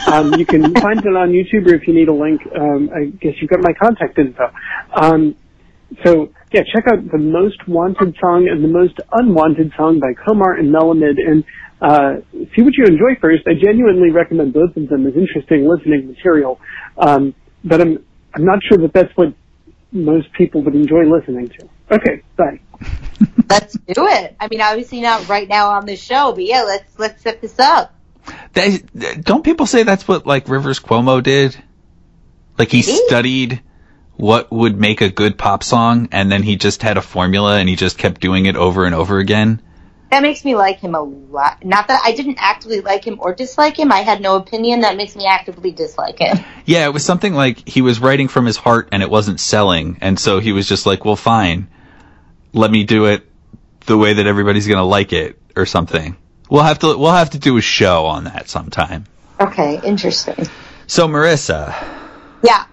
[0.06, 3.06] Um, you can find it on YouTube, or if you need a link, um, I
[3.06, 4.50] guess you've got my contact info.
[4.94, 5.36] Um,
[6.04, 10.58] so yeah, check out the most wanted song and the most unwanted song by Komar
[10.58, 11.44] and Melamid, and
[11.80, 12.20] uh,
[12.54, 13.46] see what you enjoy first.
[13.46, 16.60] I genuinely recommend both of them as interesting listening material,
[16.96, 19.34] um, but I'm I'm not sure that that's what
[19.92, 21.68] most people would enjoy listening to.
[21.90, 22.60] Okay, bye.
[23.48, 24.36] Let's do it.
[24.38, 27.58] I mean, obviously not right now on this show, but yeah, let's let's set this
[27.58, 27.94] up.
[28.52, 31.56] They, don't people say that's what like Rivers Cuomo did?
[32.58, 33.06] Like he Really?
[33.06, 33.62] studied
[34.18, 37.68] what would make a good pop song, and then he just had a formula, and
[37.68, 39.62] he just kept doing it over and over again.
[40.10, 41.64] That makes me like him a lot.
[41.64, 43.92] Not that I didn't actively like him or dislike him.
[43.92, 44.80] I had no opinion.
[44.80, 46.38] That makes me actively dislike him.
[46.64, 49.96] Yeah, it was something like he was writing from his heart, and it wasn't selling,
[50.02, 51.66] and so he was just like, "Well, fine,
[52.52, 53.24] let me do it
[53.86, 56.14] the way that everybody's gonna like it, or something."
[56.50, 59.06] We'll have to we'll have to do a show on that sometime.
[59.40, 60.46] Okay, interesting.
[60.86, 61.74] So Marissa,
[62.42, 62.64] Yeah.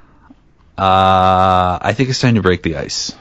[0.78, 3.16] Uh, I think it's time to break the ice.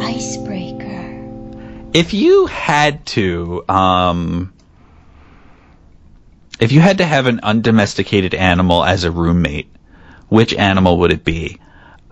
[0.00, 1.90] Icebreaker.
[1.94, 4.52] If you had to, um,
[6.60, 9.68] if you had to have an undomesticated animal as a roommate,
[10.28, 11.58] which animal would it be?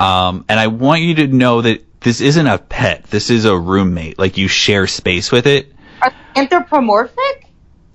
[0.01, 3.05] Um, and I want you to know that this isn't a pet.
[3.05, 4.19] This is a roommate.
[4.19, 5.73] Like you share space with it.
[6.01, 7.47] Are anthropomorphic?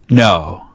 [0.09, 0.67] No.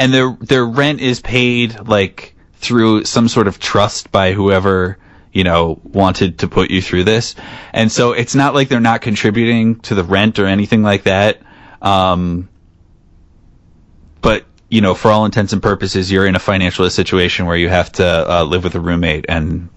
[0.00, 4.96] And their their rent is paid like through some sort of trust by whoever
[5.30, 7.34] you know wanted to put you through this.
[7.74, 11.42] And so it's not like they're not contributing to the rent or anything like that.
[11.82, 12.48] Um,
[14.22, 17.68] but you know, for all intents and purposes, you're in a financial situation where you
[17.68, 19.68] have to uh, live with a roommate, and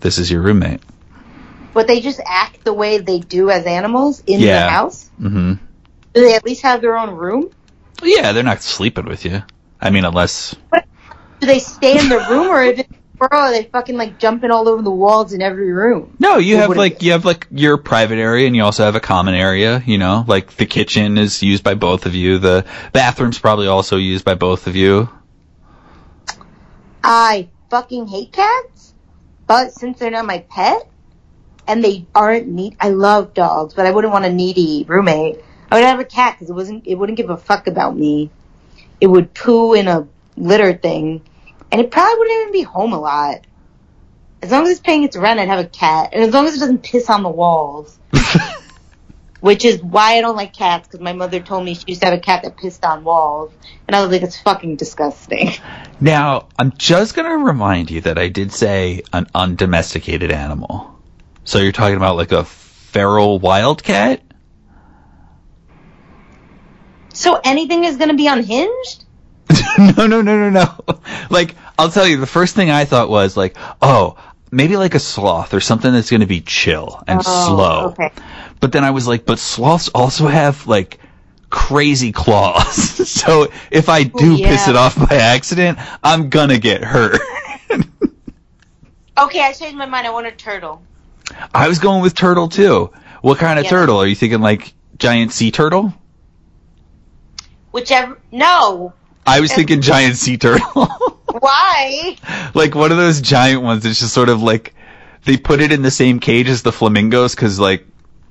[0.00, 0.80] this is your roommate.
[1.74, 4.64] But they just act the way they do as animals in Yeah.
[4.64, 5.10] the house?
[5.18, 5.54] hmm
[6.14, 7.50] Do they at least have their own room?
[8.02, 9.42] Yeah, they're not sleeping with you.
[9.80, 10.54] I mean, unless
[11.40, 14.68] Do they stay in the room or if bro, are they fucking like jumping all
[14.68, 16.16] over the walls in every room?
[16.18, 18.96] No, you Or have like you have like your private area and you also have
[18.96, 22.38] a common area, you know, like the kitchen is used by both of you.
[22.38, 25.08] The bathroom's probably also used by both of you.
[27.02, 28.94] I fucking hate cats,
[29.46, 30.88] but since they're not my pet
[31.66, 35.40] and they aren't neat, I love dogs, but I wouldn't want a needy roommate.
[35.70, 38.30] I would have a cat because it wasn't, it wouldn't give a fuck about me.
[39.00, 41.22] It would poo in a litter thing,
[41.70, 43.46] and it probably wouldn't even be home a lot.
[44.42, 46.56] As long as it's paying its rent, I'd have a cat, and as long as
[46.56, 47.98] it doesn't piss on the walls.
[49.40, 52.08] Which is why I don't like cats, because my mother told me she used to
[52.08, 53.52] have a cat that pissed on walls,
[53.86, 55.52] and I was like, it's fucking disgusting.
[56.00, 60.96] Now, I'm just going to remind you that I did say an undomesticated animal.
[61.42, 64.22] So you're talking about like a feral wildcat?
[67.18, 69.04] So anything is going to be unhinged?
[69.78, 71.00] no, no, no, no, no.
[71.30, 74.16] Like, I'll tell you, the first thing I thought was like, oh,
[74.52, 77.86] maybe like a sloth or something that's going to be chill and Oh, slow.
[77.88, 78.10] okay.
[78.60, 81.00] But then I was like, but sloths also have like
[81.50, 83.08] crazy claws.
[83.10, 84.48] so if I do yeah.
[84.48, 87.20] piss it off by accident, I'm gonna get hurt.
[89.18, 90.06] Okay, I changed my mind.
[90.06, 90.80] I want a turtle.
[91.52, 92.92] I was going with turtle too.
[93.20, 93.70] What kind of Yeah.
[93.70, 93.98] turtle?
[94.00, 95.92] Are you thinking like giant sea turtle?
[97.70, 98.18] Whichever.
[98.32, 98.92] No.
[99.26, 100.86] I was thinking giant sea turtle.
[101.40, 102.16] Why?
[102.54, 104.74] like one of those giant ones that's just sort of like
[105.24, 107.86] they put it in the same cage as the flamingos because like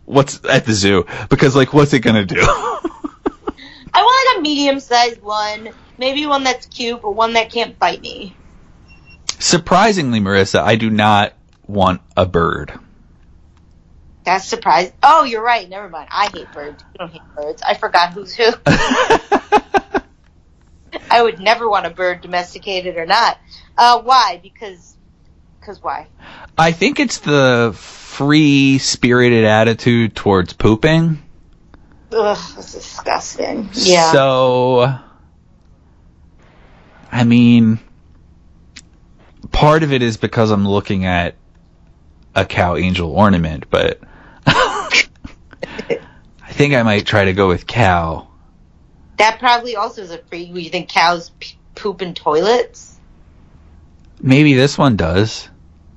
[0.05, 2.39] what's at the zoo because like what's it gonna do?
[2.41, 5.69] I want like a medium-sized one.
[5.97, 8.35] Maybe one that's cute, but one that can't bite me.
[9.39, 11.33] Surprisingly, Marissa, I do not
[11.67, 12.79] want a bird.
[14.27, 14.91] That's surprising.
[15.01, 15.69] Oh, you're right.
[15.69, 16.09] Never mind.
[16.11, 16.83] I hate birds.
[16.93, 17.61] You don't hate birds.
[17.65, 18.43] I forgot who's who.
[21.09, 23.37] I would never want a bird domesticated or not.
[23.77, 24.41] Uh, why?
[24.43, 24.97] Because,
[25.61, 26.07] because why?
[26.57, 31.23] I think it's the free spirited attitude towards pooping.
[32.11, 33.69] Ugh, that's disgusting.
[33.71, 34.11] Yeah.
[34.11, 34.93] So,
[37.09, 37.79] I mean,
[39.53, 41.35] part of it is because I'm looking at
[42.35, 44.01] a cow angel ornament, but
[46.57, 48.27] think I might try to go with cow.
[49.17, 50.43] That probably also is a free.
[50.43, 51.31] You think cows
[51.75, 52.99] poop in toilets?
[54.19, 55.47] Maybe this one does.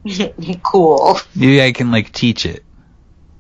[0.63, 1.19] cool.
[1.35, 2.63] Maybe I can like teach it.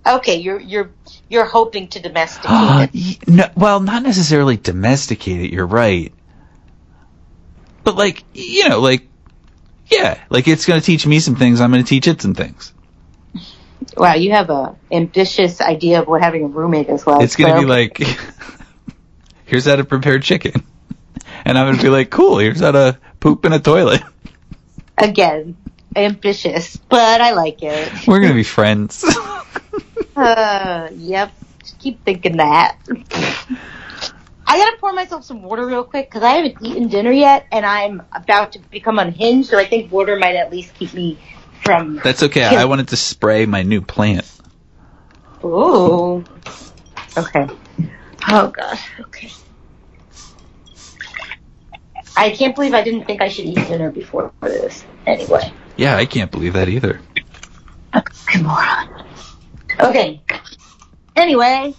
[0.06, 0.90] Okay, you're you're
[1.28, 2.50] you're hoping to domesticate
[2.94, 3.28] it.
[3.28, 5.52] No, well, not necessarily domesticate it.
[5.52, 6.12] You're right,
[7.84, 9.06] but like you know, like
[9.90, 11.60] yeah, like it's gonna teach me some things.
[11.60, 12.72] I'm gonna teach it some things.
[14.00, 17.22] Wow, you have a ambitious idea of what having a roommate is like.
[17.22, 17.98] It's gonna so- be like,
[19.44, 20.64] here's how to prepare chicken,
[21.44, 22.38] and I'm gonna be like, cool.
[22.38, 24.00] Here's how to poop in a toilet.
[24.98, 25.54] again
[25.96, 28.06] ambitious, but I like it.
[28.06, 29.04] We're gonna be friends.
[30.16, 31.32] Uh, yep.
[31.60, 32.78] Just keep thinking that.
[34.46, 37.66] I gotta pour myself some water real quick because I haven't eaten dinner yet, and
[37.66, 39.50] I'm about to become unhinged.
[39.50, 41.18] So I think water might at least keep me
[41.62, 42.00] from.
[42.02, 42.44] That's okay.
[42.44, 44.30] I wanted to spray my new plant.
[45.44, 46.24] Ooh.
[47.16, 47.48] Okay.
[48.28, 48.88] Oh gosh.
[49.00, 49.30] Okay.
[52.16, 54.84] I can't believe I didn't think I should eat dinner before this.
[55.06, 55.52] Anyway.
[55.76, 57.00] Yeah, I can't believe that either.
[57.94, 59.04] Okay, moron.
[59.78, 60.20] Okay.
[61.16, 61.74] Anyway,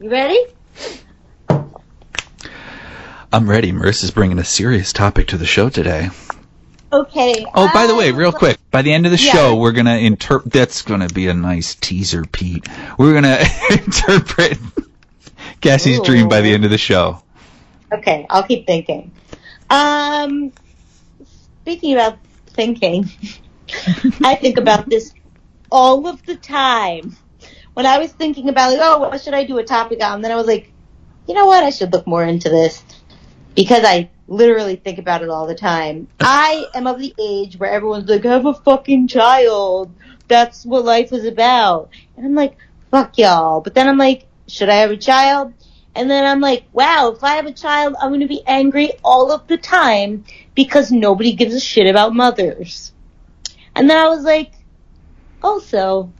[0.00, 0.38] you ready?
[3.32, 3.72] I'm ready.
[3.72, 6.10] Marissa's bringing a serious topic to the show today.
[6.96, 7.46] Okay.
[7.54, 9.32] Oh, by the way, um, real quick, by the end of the Yeah.
[9.32, 10.52] show, we're gonna interpret.
[10.52, 12.66] That's gonna be a nice teaser, Pete.
[12.96, 13.38] We're gonna
[13.70, 14.58] interpret
[15.60, 17.22] Cassie's dream by the end of the show.
[17.92, 19.12] Okay, I'll keep thinking.
[19.68, 20.52] Um,
[21.60, 22.18] speaking about
[22.48, 23.10] thinking,
[24.24, 25.12] I think about this
[25.70, 27.14] all of the time.
[27.74, 30.22] When I was thinking about like, oh, what should I do a topic on?
[30.22, 30.72] Then I was like,
[31.28, 31.62] you know what?
[31.62, 32.82] I should look more into this
[33.54, 36.08] because I literally think about it all the time.
[36.20, 39.92] I am of the age where everyone's like, have a fucking child.
[40.28, 41.90] That's what life is about.
[42.16, 42.56] And I'm like,
[42.90, 43.60] fuck y'all.
[43.60, 45.52] But then I'm like, should I have a child?
[45.94, 48.92] And then I'm like, wow, if I have a child, I'm going to be angry
[49.02, 50.24] all of the time
[50.54, 52.92] because nobody gives a shit about mothers.
[53.74, 54.52] And then I was like,
[55.42, 56.12] also,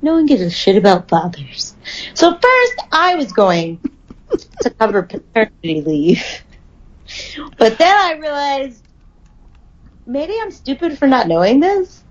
[0.00, 1.74] no one gives a shit about fathers.
[2.14, 3.80] So first, I was going
[4.60, 6.24] to cover paternity leave.
[7.58, 8.84] But then I realized
[10.06, 12.02] maybe I'm stupid for not knowing this,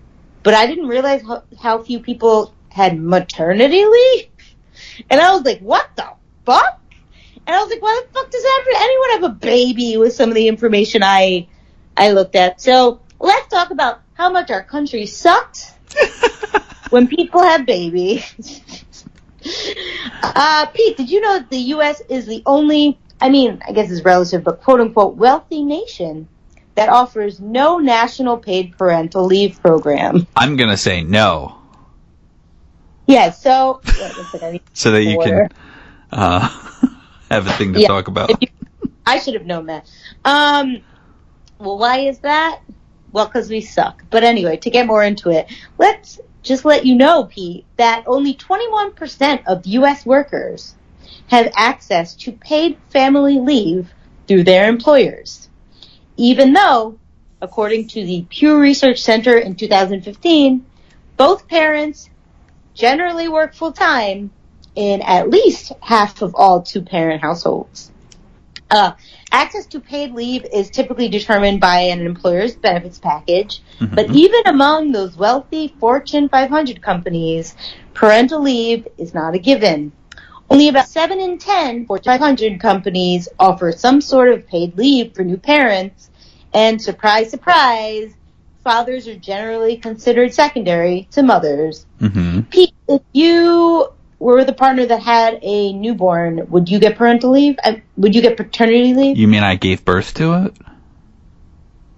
[0.43, 4.27] but I didn't realize how, how few people had maternity leave.
[5.09, 6.07] And I was like, what the
[6.45, 6.81] fuck?
[7.45, 10.29] And I was like, why the fuck does ever anyone have a baby with some
[10.29, 11.47] of the information I
[11.97, 12.61] I looked at?
[12.61, 15.73] So let's talk about how much our country sucks
[16.91, 18.23] when people have babies.
[20.23, 22.01] uh, Pete, did you know that the U.S.
[22.09, 26.27] is the only, I mean, I guess it's relative, but quote unquote wealthy nation
[26.75, 30.25] that offers no national paid parental leave program?
[30.35, 31.57] I'm gonna say no,
[33.07, 35.49] Yeah, so, wait, one second, I need so that you can
[36.11, 36.39] uh,
[37.29, 37.87] have a thing to Yeah.
[37.87, 38.29] talk about.
[38.41, 38.47] You-
[39.05, 39.89] I should have known that.
[40.23, 40.81] Um,
[41.59, 42.61] well, why is that?
[43.11, 44.03] Well, because we suck.
[44.09, 48.35] But anyway, to get more into it, let's just let you know, Pete, that only
[48.35, 50.05] 21% of U.S.
[50.05, 50.75] workers
[51.27, 53.93] have access to paid family leave
[54.27, 55.49] through their employers.
[56.17, 56.97] Even though,
[57.41, 60.65] according to the Pew Research Center in 2015,
[61.17, 62.09] both parents
[62.73, 64.31] generally work full time
[64.75, 67.91] in at least half of all two parent households.
[68.69, 68.93] Uh,
[69.33, 74.15] access to paid leave is typically determined by an employer's benefits package, but Mhm.
[74.15, 77.53] even among those wealthy Fortune 500 companies,
[77.93, 79.91] parental leave is not a given.
[80.51, 85.23] Only about 7 in 10 Fortune 500 companies offer some sort of paid leave for
[85.23, 86.09] new parents,
[86.53, 88.13] and surprise, surprise,
[88.61, 91.85] fathers are generally considered secondary to mothers.
[91.99, 93.87] hmm Pete, if you
[94.19, 97.55] were the partner that had a newborn, would you get parental leave?
[97.63, 99.17] Uh, would you get paternity leave?
[99.17, 100.57] You mean I gave birth to it?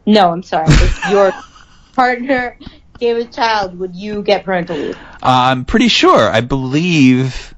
[0.05, 0.67] no, I'm sorry.
[0.69, 1.31] If your
[1.95, 2.55] partner
[2.99, 4.97] gave a child, would you get parental leave?
[5.23, 6.29] I'm pretty sure.
[6.29, 7.55] I believe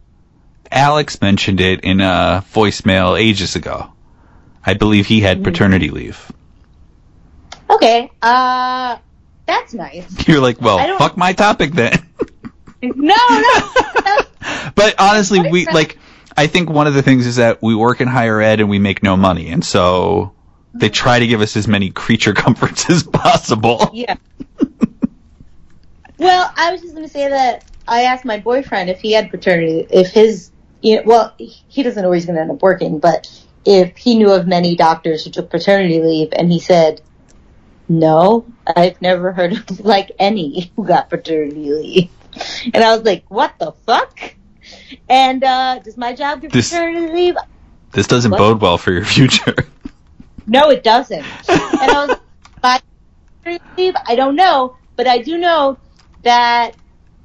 [0.71, 3.91] Alex mentioned it in a voicemail ages ago.
[4.65, 6.31] I believe he had paternity leave.
[7.69, 8.97] Okay, uh,
[9.45, 10.05] that's nice.
[10.27, 11.99] You're like, well, fuck my topic then.
[12.81, 14.19] No, no.
[14.75, 15.97] but honestly, we like.
[16.37, 18.77] I think one of the things is that we work in higher ed and we
[18.77, 20.35] make no money, and so
[20.75, 23.89] they try to give us as many creature comforts as possible.
[23.93, 24.17] Yeah.
[26.19, 29.29] well, I was just going to say that I asked my boyfriend if he had
[29.31, 30.51] paternity, if his,
[30.85, 33.27] you know, well, he doesn't know where he's going to end up working, but
[33.65, 37.01] if he knew of many doctors who took paternity leave, and he said
[37.89, 42.09] no, I've never heard of like any who got paternity leave.
[42.71, 44.35] And I was like, what the fuck?
[45.09, 47.35] And uh, does my job give This- paternity leave?
[47.91, 48.37] This doesn't What?
[48.37, 49.55] bode well for your future.
[50.47, 51.25] No, it doesn't.
[51.49, 52.19] And I was
[52.61, 52.83] like,
[53.41, 53.95] paternity leave?
[54.05, 55.79] I don't know, but I do know
[56.21, 56.75] that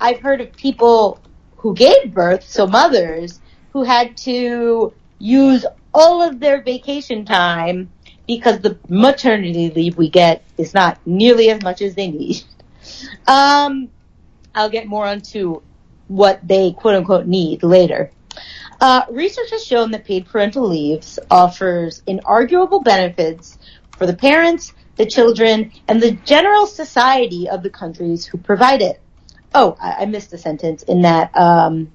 [0.01, 1.21] I've heard of people
[1.57, 3.39] who gave birth, so mothers,
[3.73, 7.91] who had to use all of their vacation time
[8.27, 12.43] because the maternity leave we get is not nearly as much as they need.
[13.27, 13.89] Um,
[14.55, 15.63] I'll get more onto
[16.09, 18.11] what they quote unquote need later.
[18.81, 23.59] Uh, research has shown that paid parental leaves offers inarguable benefits
[23.97, 29.01] for the parents, the children, and the general society of the countries who provide it.
[29.55, 31.93] Oh, I, I missed a sentence in that um,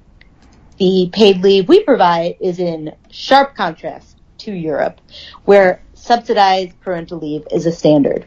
[0.77, 5.01] the paid leave we provide is in sharp contrast to Europe,
[5.45, 8.25] where subsidized parental leave is a standard.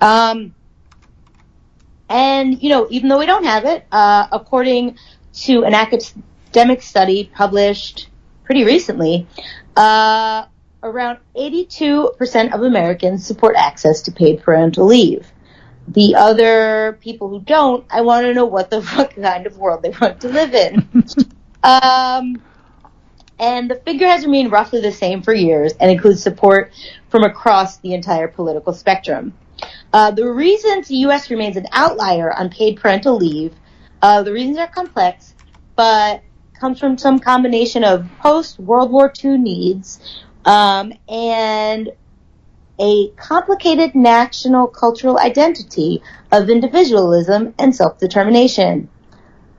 [0.00, 0.54] Um,
[2.08, 4.98] and, you know, even though we don't have it, uh, according
[5.32, 8.08] to an academic study published
[8.44, 9.28] pretty recently,
[9.76, 10.46] uh,
[10.82, 15.30] around 82% of Americans support access to paid parental leave.
[15.86, 19.82] The other people who don't, I want to know what the fuck kind of world
[19.82, 21.04] they want to live in.
[21.62, 22.42] um,
[23.38, 26.72] and the figure has remained roughly the same for years and includes support
[27.08, 29.32] from across the entire political spectrum.
[29.92, 31.30] Uh, the reasons the U.S.
[31.30, 33.54] remains an outlier on paid parental leave,
[34.02, 35.34] uh, the reasons are complex,
[35.76, 36.22] but
[36.54, 41.90] comes from some combination of post World War II needs um, and
[42.78, 46.02] a complicated national cultural identity
[46.32, 48.88] of individualism and self-determination.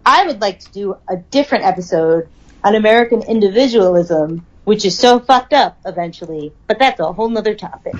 [0.06, 2.28] I would like to do a different episode
[2.64, 7.93] on American individualism, which is so fucked up eventually, but that's a whole nother topic.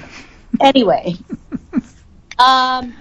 [0.60, 1.16] Anyway,
[2.39, 2.93] um,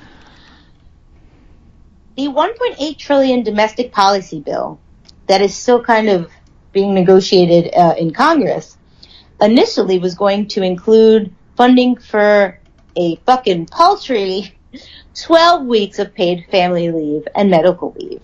[2.16, 4.78] the 1.8 trillion domestic policy bill
[5.26, 6.30] that is still kind of
[6.72, 8.76] being negotiated uh, in Congress
[9.40, 12.58] initially was going to include funding for
[12.96, 14.54] a fucking paltry
[15.14, 18.22] 12 weeks of paid family leave and medical leave,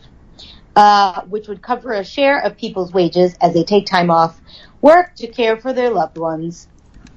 [0.76, 4.38] uh, which would cover a share of people's wages as they take time off
[4.82, 6.68] work to care for their loved ones,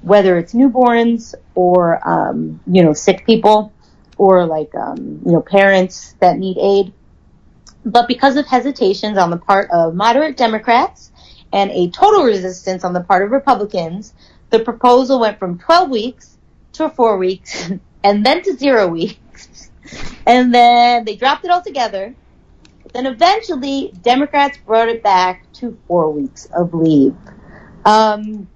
[0.01, 3.73] whether it's newborns or, um, you know, sick people
[4.17, 6.93] or like, um, you know, parents that need aid.
[7.85, 11.11] But because of hesitations on the part of moderate Democrats
[11.51, 14.13] and a total resistance on the part of Republicans,
[14.51, 16.37] the proposal went from 12 weeks
[16.73, 17.71] to four weeks
[18.03, 19.69] and then to zero weeks.
[20.27, 22.13] And then they dropped it all together.
[22.93, 27.15] Then eventually Democrats brought it back to four weeks of leave.
[27.85, 28.47] Um,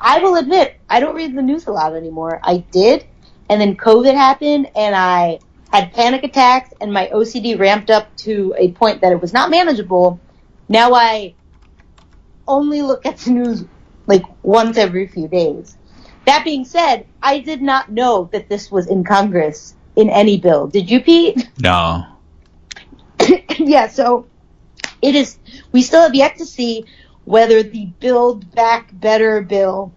[0.00, 2.40] I will admit, I don't read the news a lot anymore.
[2.42, 3.06] I did,
[3.48, 5.38] and then COVID happened, and I
[5.72, 9.50] had panic attacks, and my OCD ramped up to a point that it was not
[9.50, 10.20] manageable.
[10.68, 11.34] Now I
[12.46, 13.64] only look at the news
[14.06, 15.76] like once every few days.
[16.26, 20.66] That being said, I did not know that this was in Congress in any bill.
[20.66, 21.48] Did you, Pete?
[21.58, 22.04] No.
[23.58, 24.26] yeah, so
[25.02, 25.38] it is,
[25.72, 26.84] we still have yet to see
[27.24, 29.92] whether the Build Back Better bill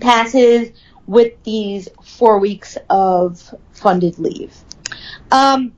[0.00, 0.70] passes
[1.06, 4.54] with these four weeks of funded leave.
[5.30, 5.72] Um,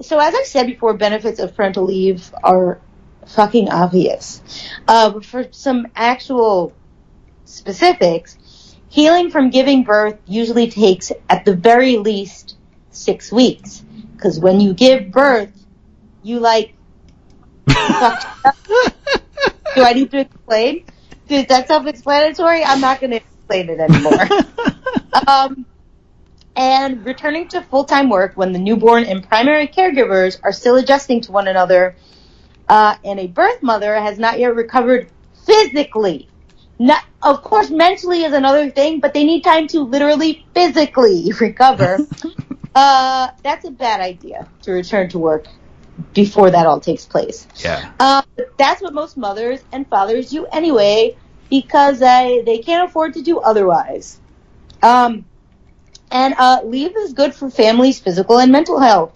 [0.00, 2.80] so as I said before, benefits of parental leave are
[3.26, 4.42] fucking obvious.
[4.86, 6.72] Uh, for some actual
[7.44, 12.56] specifics, healing from giving birth usually takes at the very least
[12.90, 13.82] six weeks.
[14.18, 15.65] Cause when you give birth,
[16.26, 16.74] you like,
[17.66, 17.74] do
[19.82, 20.84] I need to explain?
[21.28, 22.64] Dude, that's self-explanatory.
[22.64, 24.26] I'm not going to explain it anymore.
[25.28, 25.66] um,
[26.56, 31.32] and returning to full-time work when the newborn and primary caregivers are still adjusting to
[31.32, 31.94] one another,
[32.68, 35.08] uh, and a birth mother has not yet recovered
[35.44, 36.28] physically.
[36.78, 41.98] Not, of course, mentally is another thing, but they need time to literally physically recover.
[42.74, 45.46] uh, that's a bad idea to return to work
[46.12, 47.46] before that all takes place.
[47.56, 47.92] Yeah.
[48.00, 48.24] Um,
[48.58, 51.16] that's what most mothers and fathers do anyway,
[51.50, 54.20] because they they can't afford to do otherwise.
[54.82, 55.24] Um,
[56.10, 59.12] and uh, leave is good for families' physical and mental health.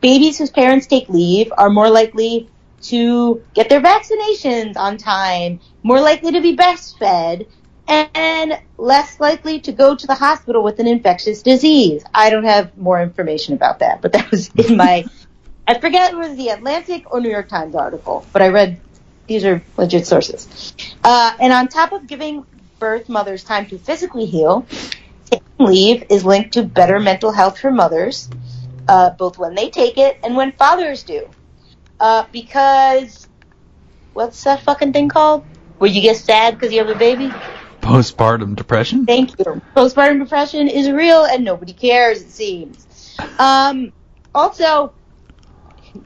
[0.00, 2.48] Babies whose parents take leave are more likely
[2.82, 7.46] to get their vaccinations on time, more likely to be breastfed,
[7.86, 12.04] and less likely to go to the hospital with an infectious disease.
[12.12, 15.04] I don't have more information about that, but that was in my
[15.72, 18.78] I forget it was the Atlantic or New York Times article, but I read
[19.26, 20.74] these are legit sources.
[21.02, 22.44] Uh, and on top of giving
[22.78, 24.66] birth mothers time to physically heal,
[25.30, 28.28] taking leave is linked to better mental health for mothers,
[28.86, 31.26] uh, both when they take it and when fathers do.
[31.98, 33.26] Uh, because
[34.12, 35.42] what's that fucking thing called?
[35.78, 37.32] Where you get sad because you have a baby?
[37.80, 39.06] Postpartum depression?
[39.06, 39.62] Thank you.
[39.74, 43.16] Postpartum depression is real and nobody cares, it seems.
[43.38, 43.94] Um,
[44.34, 44.92] also,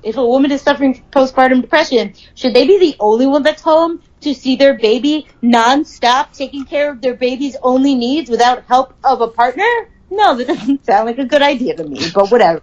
[0.03, 4.03] if a woman is suffering postpartum depression, should they be the only one that's home
[4.21, 9.21] to see their baby non-stop taking care of their baby's only needs without help of
[9.21, 9.65] a partner?
[10.11, 12.63] No, that doesn't sound like a good idea to me, but whatever.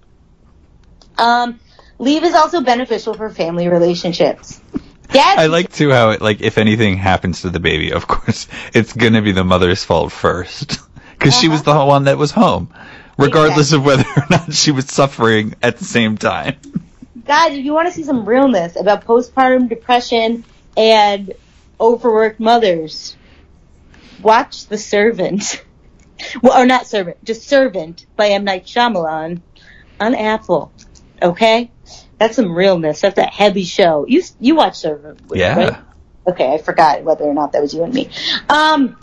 [1.17, 1.59] Um,
[1.99, 4.61] leave is also beneficial for family relationships.
[5.11, 8.47] Dad, I like too how it like if anything happens to the baby, of course
[8.73, 10.79] it's gonna be the mother's fault first,
[11.11, 12.73] because she was the one that was home,
[13.17, 16.55] regardless of whether or not she was suffering at the same time.
[17.25, 20.43] guys, if you want to see some realness about postpartum depression
[20.77, 21.33] and
[21.79, 23.15] overworked mothers,
[24.21, 25.63] watch The Servant.
[26.41, 28.45] Well, or not Servant, just Servant by M.
[28.45, 29.41] Night Shyamalan
[29.99, 30.71] on Apple.
[31.21, 31.69] Okay?
[32.17, 33.01] That's some realness.
[33.01, 34.05] That's a heavy show.
[34.07, 35.57] You you watch Servant, Yeah.
[35.57, 35.75] right?
[36.25, 38.09] Okay, I forgot whether or not that was you and me.
[38.47, 38.95] Um,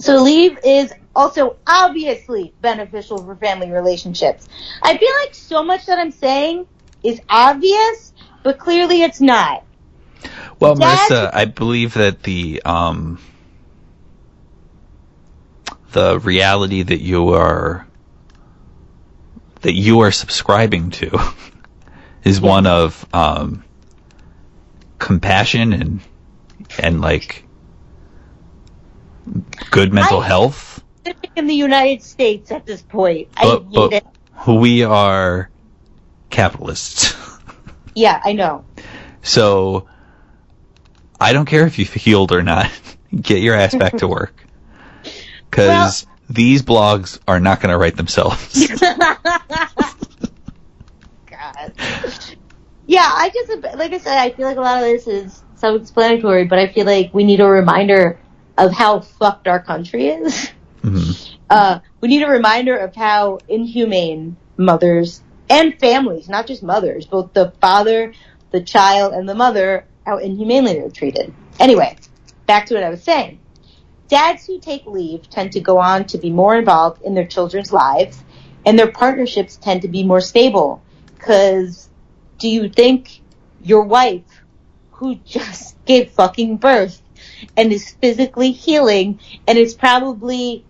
[0.00, 4.46] so leave is also obviously beneficial for family relationships.
[4.82, 6.66] I feel like so much that I'm saying
[7.02, 9.64] is obvious, but clearly it's not.
[10.60, 13.18] Well, Dad- Marissa, I believe that the um
[15.92, 17.86] the reality that you are
[19.62, 21.18] that you are subscribing to
[22.24, 23.64] is one of um
[24.98, 26.00] compassion and
[26.78, 27.44] and like
[29.70, 30.82] good mental I- health.
[31.06, 34.04] Living in the United States at this point, I But, need but it.
[34.46, 35.50] we are
[36.30, 37.14] capitalists.
[37.92, 38.64] Yeah, I know.
[39.20, 39.88] So
[41.20, 42.70] I don't care if you've healed or not.
[43.20, 44.46] Get your ass back to work.
[45.50, 48.70] Cause these blogs are not going to write themselves.
[51.26, 51.72] God.
[52.86, 56.44] Yeah, I just like I said, I feel like a lot of this is self-explanatory,
[56.44, 58.20] but I feel like we need a reminder
[58.56, 60.48] of how fucked our country is.
[60.82, 61.34] Mhm.
[61.50, 67.34] Uh, we need a reminder of how inhumane mothers and families, not just mothers, both
[67.34, 68.14] the father,
[68.52, 71.34] the child, and the mother, how inhumanely they're treated.
[71.58, 71.96] Anyway,
[72.46, 73.40] back to what I was saying.
[74.08, 77.72] Dads who take leave tend to go on to be more involved in their children's
[77.72, 78.22] lives,
[78.64, 80.82] and their partnerships tend to be more stable.
[81.18, 81.88] Cause
[82.38, 83.20] do you think
[83.62, 84.42] your wife,
[84.92, 87.02] who just gave fucking birth
[87.56, 90.64] and is physically healing and is probably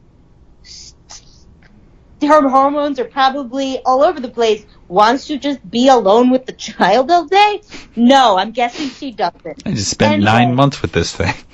[2.22, 6.52] her hormones are probably all over the place, wants to just be alone with the
[6.52, 7.62] child all day?
[7.96, 9.62] No, I'm guessing she doesn't.
[9.66, 10.24] I just spent Anyway.
[10.24, 11.34] nine months with this thing.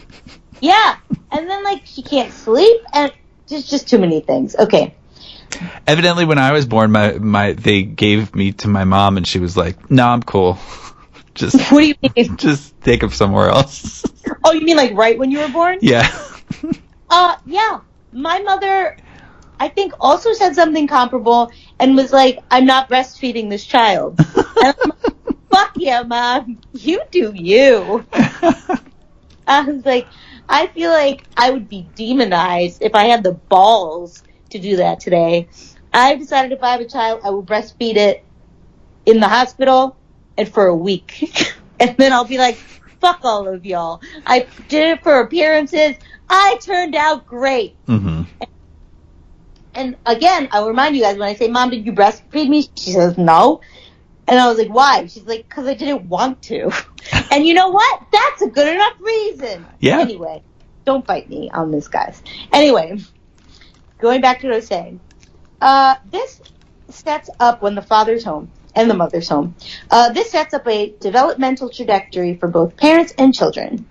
[0.58, 0.96] Yeah,
[1.30, 3.12] and then like she can't sleep, and
[3.46, 4.56] there's just too many things.
[4.56, 4.94] Okay,
[5.86, 9.38] Evidently, when I was born, my my they gave me to my mom, and she
[9.38, 10.58] was like, "No, I'm cool.
[11.34, 12.36] just what do you mean?
[12.38, 14.02] just take him somewhere else."
[14.44, 15.78] Oh, you mean like right when you were born?
[15.82, 16.08] yeah.
[17.10, 17.80] Uh, yeah.
[18.12, 18.96] My mother,
[19.58, 21.50] I think, also said something comparable
[21.80, 25.16] and was like, "I'm not breastfeeding this child." and I'm like,
[25.56, 26.60] Fuck yeah, mom.
[26.72, 28.04] You do you.
[29.46, 30.06] I was like,
[30.48, 35.00] I feel like I would be demonized if I had the balls to do that
[35.00, 35.48] today.
[35.94, 38.24] I've decided if I have a child, I will breastfeed it
[39.06, 39.96] in the hospital
[40.36, 41.32] and for a week.
[41.80, 42.56] and then I'll be like,
[43.00, 44.02] fuck all of y'all.
[44.26, 45.96] I did it for appearances.
[46.28, 47.76] I turned out great.
[47.86, 48.22] hmm
[49.76, 52.66] And again, I'll remind you guys when I say, Mom, did you breastfeed me?
[52.76, 53.60] She says, No.
[54.26, 55.06] And I was like, Why?
[55.06, 56.72] She's like, Because I didn't want to.
[57.30, 58.02] and you know what?
[58.10, 59.66] That's a good enough reason.
[59.78, 60.00] Yeah.
[60.00, 60.42] Anyway,
[60.86, 62.22] don't fight me on this, guys.
[62.52, 62.98] Anyway,
[63.98, 65.00] going back to what I was saying.
[65.60, 66.40] Uh, this
[66.88, 69.54] sets up when the father's home and the mother's home.
[69.90, 73.86] Uh, this sets up a developmental trajectory for both parents and children.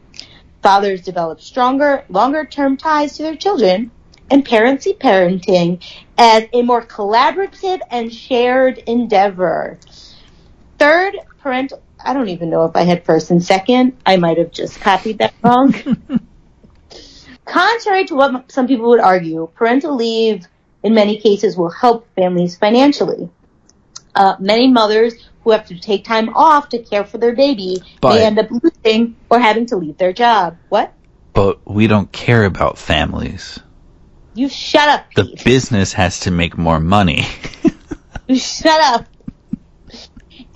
[0.62, 3.92] Fathers develop stronger, longer term ties to their children,
[4.30, 5.84] and parents see parenting
[6.18, 9.78] as a more collaborative and shared endeavor.
[10.80, 13.98] Third, parental, I don't even know if I had first and second.
[14.06, 15.74] I might have just copied that wrong.
[17.46, 20.48] Contrary to what some people would argue, parental leave
[20.84, 23.30] in many cases will help families financially.
[24.14, 25.14] Uh, many mothers
[25.44, 28.48] who have to take time off to care for their baby But- may end up
[28.50, 30.58] losing or having to leave their job.
[30.70, 30.94] What?
[31.34, 33.60] But we don't care about families.
[34.36, 37.26] You shut up, The business has to make more money.
[38.28, 39.06] You shut up.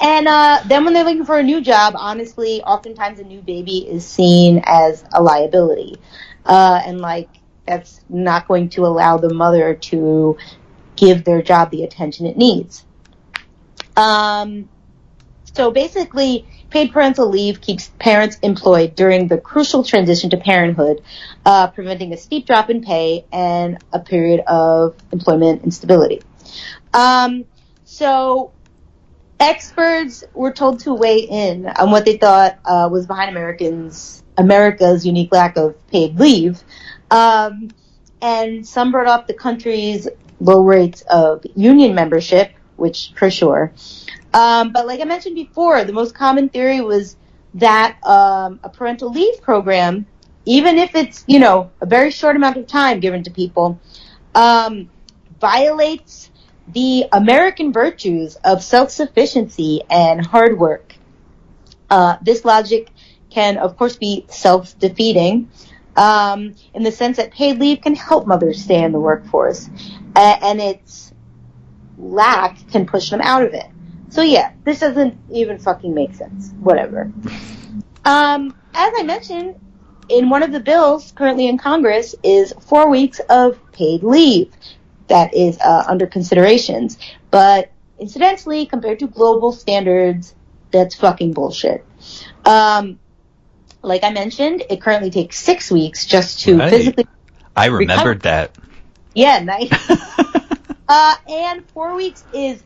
[0.02, 3.88] And uh, then when they're looking for a new job, honestly, oftentimes a new baby
[3.88, 5.98] is seen as a liability.
[6.46, 7.30] Uh, and like
[7.68, 10.36] that's not going to allow the mother to
[10.96, 12.86] give their job the attention it needs.
[13.96, 14.68] Um,
[15.54, 21.02] so basically, paid parental leave keeps parents employed during the crucial transition to parenthood,
[21.46, 26.22] uh, preventing a steep drop in pay and a period of employment instability.
[26.94, 27.46] Um,
[27.86, 28.52] so
[29.40, 35.06] experts were told to weigh in on what they thought uh, was behind Americans America's
[35.06, 36.64] unique lack of paid leave,
[37.12, 37.70] um,
[38.22, 40.08] and some brought up the country's
[40.40, 43.74] low rates of union membership, which for sure.
[44.34, 47.16] Um, but like I mentioned before, the most common theory was
[47.56, 50.06] that um, a parental leave program,
[50.46, 53.80] even if it's you know a very short amount of time given to people,
[54.36, 54.90] um,
[55.40, 56.30] violates
[56.68, 60.94] the American virtues of self-sufficiency and hard work.
[61.90, 62.90] Uh, this logic
[63.32, 65.50] can, of course, be self-defeating
[65.96, 69.70] um, in the sense that paid leave can help mothers stay in the workforce,
[70.16, 71.12] and its
[71.98, 73.66] lack can push them out of it.
[74.10, 76.52] So yeah, this doesn't even fucking make sense.
[76.60, 77.12] Whatever.
[78.06, 79.56] Um, as I mentioned,
[80.10, 84.52] in one of the bills currently in Congress is four weeks of paid leave
[85.08, 86.98] that is uh, under considerations.
[87.32, 90.34] But incidentally, compared to global standards,
[90.72, 91.86] that's fucking bullshit.
[92.46, 93.00] Um,
[93.82, 96.70] like I mentioned, it currently takes six weeks just to Right.
[96.70, 97.08] physically.
[97.56, 98.58] I remembered that.
[99.14, 99.72] Yeah, nice.
[100.88, 102.64] uh, and four weeks is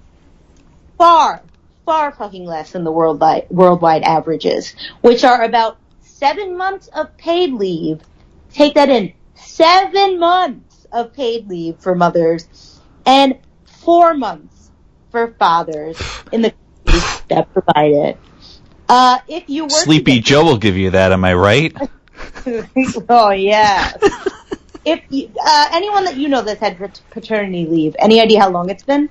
[1.03, 1.41] far,
[1.85, 7.51] far fucking less than the worldwide worldwide averages, which are about seven months of paid
[7.51, 7.99] leave.
[8.53, 14.71] Take that in, seven months of paid leave for mothers, and four months
[15.11, 16.01] for fathers
[16.31, 16.53] in the
[16.85, 18.17] countries that provide it.
[18.87, 21.11] Uh, if you were Sleepy Joe will give you that.
[21.11, 21.75] Am I right?
[23.09, 23.91] oh yeah.
[24.85, 26.77] if you, uh, anyone that you know that's had
[27.09, 29.09] paternity leave, any idea how long it's been?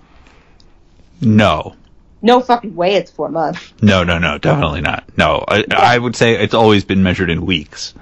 [1.20, 1.76] No.
[2.22, 3.74] No fucking way it's four months.
[3.82, 5.04] No, no, no, definitely not.
[5.16, 7.94] No, I, I would say it's always been measured in weeks.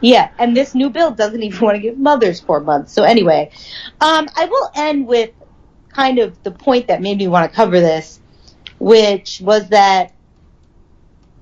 [0.00, 2.92] Yeah, and this new bill doesn't even want to give mothers four months.
[2.92, 3.50] So anyway,
[4.00, 5.30] um, I will end with
[5.92, 8.20] kind of the point that made me want to cover this,
[8.78, 10.14] which was that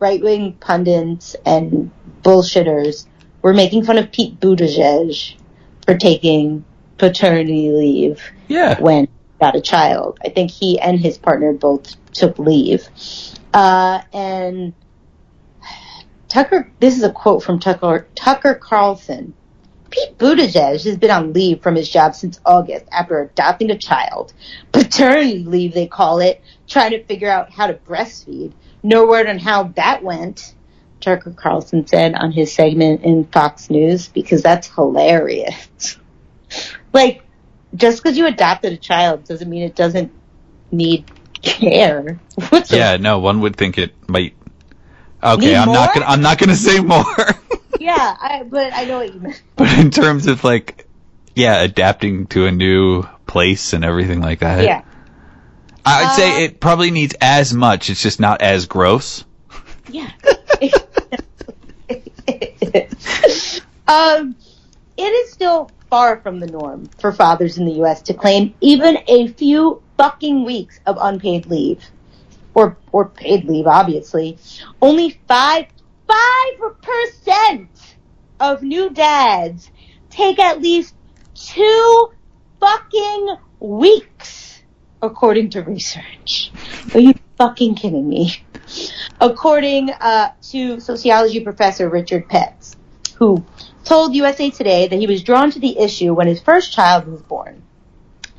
[0.01, 1.91] right wing pundits and
[2.23, 3.07] bullshitters
[3.43, 5.37] were making fun of Pete Buttigieg
[5.85, 6.65] for taking
[6.99, 8.81] paternity leave Yeah.
[8.81, 9.11] when he
[9.41, 10.19] got a child.
[10.25, 12.89] I think he and his partner both took leave.
[13.53, 14.75] Uh, and
[16.29, 19.35] Tucker, this is a quote from Tucker, Tucker Carlson.
[19.91, 24.33] Pete Buttigieg has been on leave from his job since August after adopting a child.
[24.73, 28.53] Paternity leave, they call it, trying to figure out how to breastfeed.
[28.83, 30.55] No word on how that went,
[31.01, 35.97] Tucker Carlson said on his segment in Fox News, because that's hilarious.
[36.93, 37.23] like,
[37.77, 40.13] just because you adopted a child doesn't mean it doesn't
[40.73, 41.05] need
[41.43, 42.19] care.
[42.71, 44.35] Yeah, no, one would think it might.
[45.23, 46.07] Okay, Need I'm not gonna.
[46.07, 47.05] I'm not gonna say more.
[47.81, 49.43] yeah, I, but I know what you meant.
[49.57, 50.87] but in terms of like,
[51.35, 54.65] yeah, adapting to a new place and everything like that.
[54.65, 54.83] Yeah.
[55.85, 57.91] I'd Uh, say it probably needs as much.
[57.91, 59.25] It's just not as gross.
[59.89, 60.11] Yeah.
[63.87, 64.35] um,
[64.97, 68.03] it is still far from the norm for fathers in the U.S.
[68.03, 71.85] to claim even a few fucking weeks of unpaid leave.
[72.55, 74.39] Or, or paid leave, obviously.
[74.81, 75.67] Only five,
[76.09, 77.69] five percent
[78.41, 79.71] of new dads
[80.09, 80.95] take at least
[81.35, 82.13] two
[82.59, 84.63] fucking weeks,
[85.03, 86.51] according to research.
[86.95, 88.43] Are you fucking kidding me?
[89.21, 92.77] According uh, to sociology professor Richard Petts,
[93.17, 93.45] who
[93.85, 97.23] told USA Today that he was drawn to the issue when his first child was
[97.23, 97.63] born.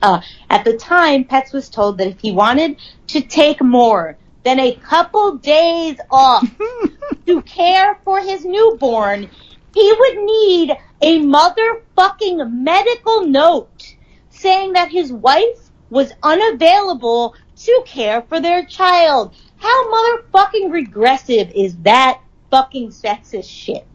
[0.01, 4.59] Uh, at the time, Petts was told that if he wanted to take more than
[4.59, 6.47] a couple days off
[7.25, 9.30] to care for his newborn,
[9.73, 13.95] he would need a motherfucking medical note
[14.30, 19.36] saying that his wife was unavailable to care for their child.
[19.57, 22.21] How motherfucking regressive is that
[22.51, 23.88] fucking sexist shit?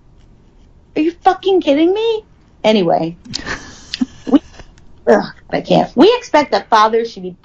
[0.97, 2.25] Are you fucking kidding me?
[2.65, 3.17] Anyway.
[4.27, 4.41] We,
[5.07, 5.95] ugh, I can't.
[5.97, 7.37] We expect that fathers should be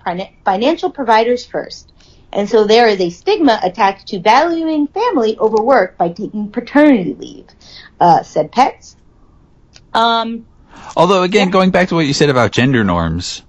[0.45, 1.91] financial providers first.
[2.31, 7.13] And so there is a stigma attached to valuing family over work by taking paternity
[7.13, 7.45] leave,
[7.99, 8.95] uh, said Petts.
[9.93, 10.45] Um,
[10.95, 13.43] Although again, going back to what you said about gender norms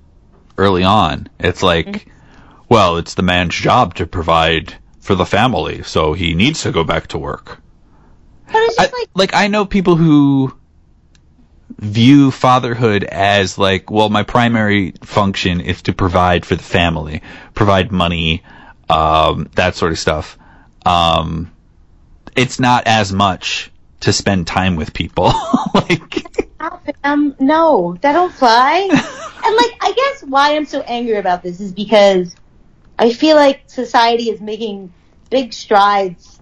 [0.56, 2.10] early on, it's like, Mm-hmm.
[2.68, 6.84] well, it's the man's job to provide for the family, so he needs to go
[6.84, 7.60] back to work.
[8.48, 10.54] But it's just I, like, like I know people who
[11.78, 17.22] view fatherhood as like, well, my primary function is to provide for the family,
[17.54, 18.42] provide money,
[18.88, 20.38] um, that sort of stuff.
[20.84, 21.52] Um,
[22.34, 23.70] it's not as much
[24.00, 25.32] to spend time with people.
[25.74, 26.26] like,
[27.04, 28.80] Um, no, that don't fly.
[28.90, 32.34] and like, I guess why I'm so angry about this is because
[32.98, 34.92] I feel like society is making
[35.30, 36.37] big strides,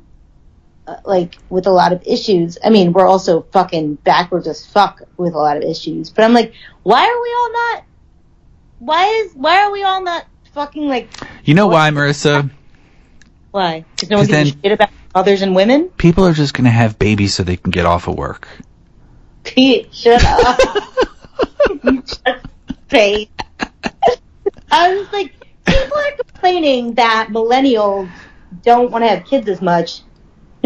[0.87, 2.59] Uh, like with a lot of issues.
[2.63, 6.11] I mean, we're also fucking backwards as fuck with a lot of issues.
[6.11, 7.85] But I'm like, why are we all not?
[8.79, 11.09] Why is why are we all not fucking like?
[11.45, 12.51] you know why, Marissa?
[13.51, 13.85] Why?
[13.97, 15.89] Because no one gives a shit about mothers and women.
[15.97, 18.47] People are just gonna have babies so they can get off of work.
[19.43, 20.61] Pete, shut up.
[21.83, 22.23] you just
[22.89, 23.29] face.
[24.71, 25.33] I was like,
[25.65, 28.11] people are complaining that millennials
[28.63, 30.03] don't want to have kids as much.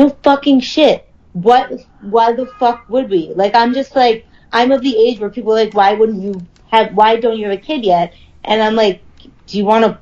[0.01, 1.07] No fucking shit.
[1.35, 1.71] What?
[2.01, 3.35] Why the fuck would we?
[3.35, 6.41] Like, I'm just like, I'm of the age where people are like, why wouldn't you
[6.71, 6.95] have?
[6.95, 8.15] Why don't you have a kid yet?
[8.43, 9.03] And I'm like,
[9.47, 9.99] do you want to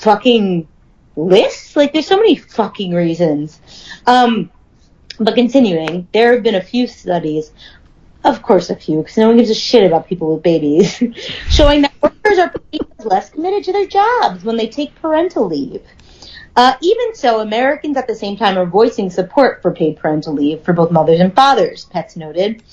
[0.00, 0.68] fucking
[1.16, 1.76] list?
[1.76, 3.58] Like, there's so many fucking reasons.
[4.06, 4.50] Um,
[5.18, 7.50] but continuing, there have been a few studies
[8.24, 11.02] of course, a few, because no one gives a shit about people with babies,
[11.48, 12.52] showing that workers are
[13.04, 15.82] less committed to their jobs when they take parental leave.
[16.58, 20.60] Uh, even so, Americans at the same time are voicing support for paid parental leave
[20.64, 22.64] for both mothers and fathers, Petts noted.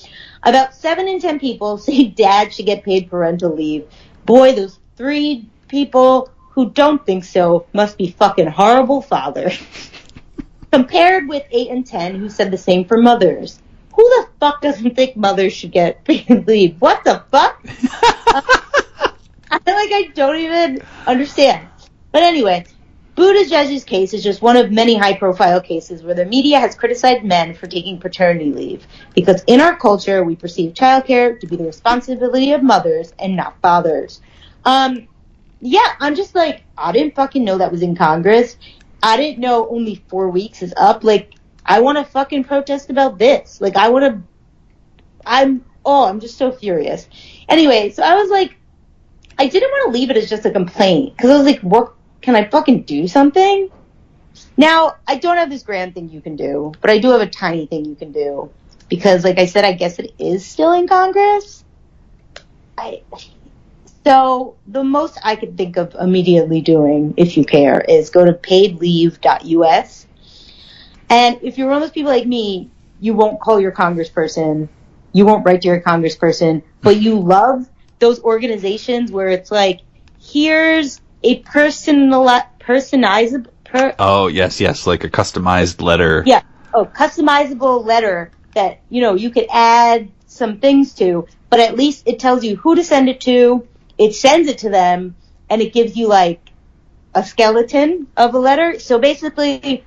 [0.42, 3.88] About 7 in 10 people say dad should get paid parental leave.
[4.26, 9.62] Boy, those three people who don't think so must be fucking horrible fathers.
[10.72, 13.62] Compared with 8 and 10 who said the same for mothers
[13.94, 16.82] who the fuck doesn't think mothers should get paid leave?
[16.82, 17.64] What the fuck?
[19.52, 21.68] I feel like I don't even understand.
[22.12, 22.66] But anyway,
[23.16, 27.54] Buttigieg's case is just one of many high-profile cases where the media has criticized men
[27.54, 32.52] for taking paternity leave because in our culture we perceive childcare to be the responsibility
[32.52, 34.22] of mothers and not fathers.
[34.66, 35.08] Um,
[35.62, 38.58] yeah, I'm just like I didn't fucking know that was in Congress.
[39.02, 41.04] I didn't know only four weeks is up.
[41.04, 41.36] Like
[41.66, 43.60] I want to fucking protest about this.
[43.60, 44.22] Like, I want to,
[45.26, 47.08] I'm, oh, I'm just so furious.
[47.50, 48.56] Anyway, so I was like,
[49.40, 51.95] I didn't want to leave it as just a complaint because I was like, what,
[52.26, 53.70] can I fucking do something?
[54.58, 57.30] Now, I don't have this grand thing you can do, but I do have a
[57.30, 58.52] tiny thing you can do
[58.90, 61.64] because, like I said, I guess it is still in Congress.
[62.78, 63.04] I,
[64.04, 68.34] so the most I could think of immediately doing, if you care, is go to
[68.34, 70.06] paidleave.us
[71.10, 72.70] and if you're one of those people like me,
[73.00, 74.68] you won't call your congressperson,
[75.14, 77.70] you won't write to your congressperson, but you love
[78.00, 79.82] those organizations where it's like,
[80.20, 82.24] here's a personal,
[82.60, 86.24] personizable, per, Oh yes, yes, like a customized letter.
[86.26, 86.42] yeah,
[86.74, 92.04] oh, customizable letter that, you know, you could add some things to, but at least
[92.06, 93.68] it tells you who to send it to,
[93.98, 95.16] it sends it to them,
[95.50, 96.52] and it gives you like
[97.16, 98.80] a skeleton of a letter.
[98.80, 99.84] So basically,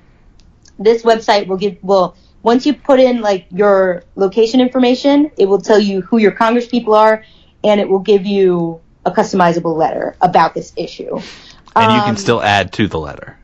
[0.79, 5.61] this website will give will once you put in like your location information, it will
[5.61, 7.25] tell you who your congresspeople are,
[7.63, 11.17] and it will give you a customizable letter about this issue.
[11.77, 13.39] And you Um, can still add to the letter.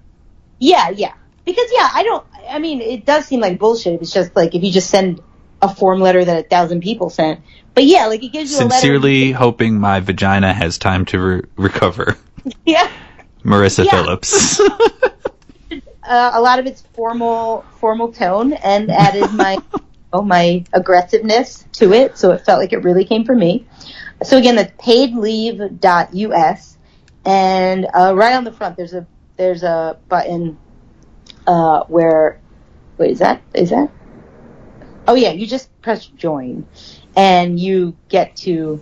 [0.59, 1.13] yeah, yeah.
[1.45, 2.25] Because yeah, I don't.
[2.51, 3.95] I mean, it does seem like bullshit.
[3.95, 5.21] if It's just like if you just send
[5.61, 7.41] a form letter that a thousand people sent.
[7.75, 12.17] But yeah, like it gives you Sincerely hoping my vagina has time to re- recover.
[12.67, 12.91] Yeah.
[13.43, 13.91] Marissa Yeah.
[13.91, 14.61] Phillips.
[16.03, 19.59] uh, a lot of its formal formal tone and added my
[20.23, 23.67] my aggressiveness to it, so it felt like it really came from me.
[24.23, 26.79] So again, that's paidleave.us,
[27.25, 29.07] and uh, right on the front there's a
[29.37, 30.59] there's a button
[31.47, 32.41] uh, where
[32.99, 33.91] wait is that is that
[35.09, 36.67] oh yeah you just press join
[37.17, 38.81] and you get to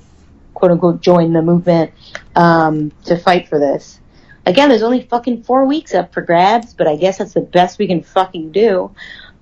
[0.54, 1.92] quote unquote join the movement
[2.36, 4.00] um, to fight for this.
[4.44, 7.78] Again, there's only fucking four weeks up for grabs, but I guess that's the best
[7.78, 8.92] we can fucking do.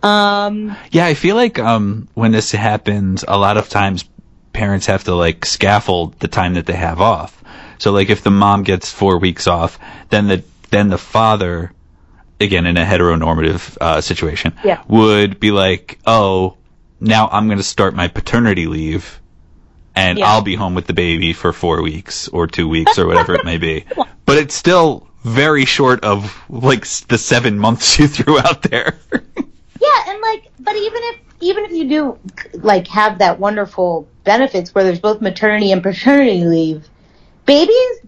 [0.03, 4.05] Um, yeah, I feel like um, when this happens, a lot of times
[4.53, 7.43] parents have to like scaffold the time that they have off.
[7.79, 9.79] So like if the mom gets four weeks off,
[10.11, 11.73] then the then the father,
[12.41, 14.83] again in a heteronormative uh, situation, Yeah.
[14.89, 16.57] would be like, oh,
[17.01, 19.21] now I'm going to start my paternity leave.
[19.97, 20.29] And Yeah.
[20.31, 23.45] I'll be home with the baby for four weeks or two weeks or whatever it
[23.45, 23.85] may be.
[24.27, 28.97] But it's still very short of like the seven months you threw out there.
[29.81, 32.19] yeah, and like, but even if even if you do
[32.55, 36.89] like have that wonderful benefits where there's both maternity and paternity leave,
[37.47, 38.01] babies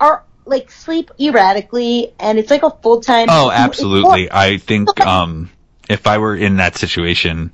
[0.00, 3.28] are like sleep erratically, and it's like a full time.
[3.30, 4.30] Oh, absolutely.
[4.30, 5.50] I think um,
[5.88, 7.52] if I were in that situation,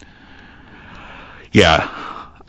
[1.53, 1.87] yeah,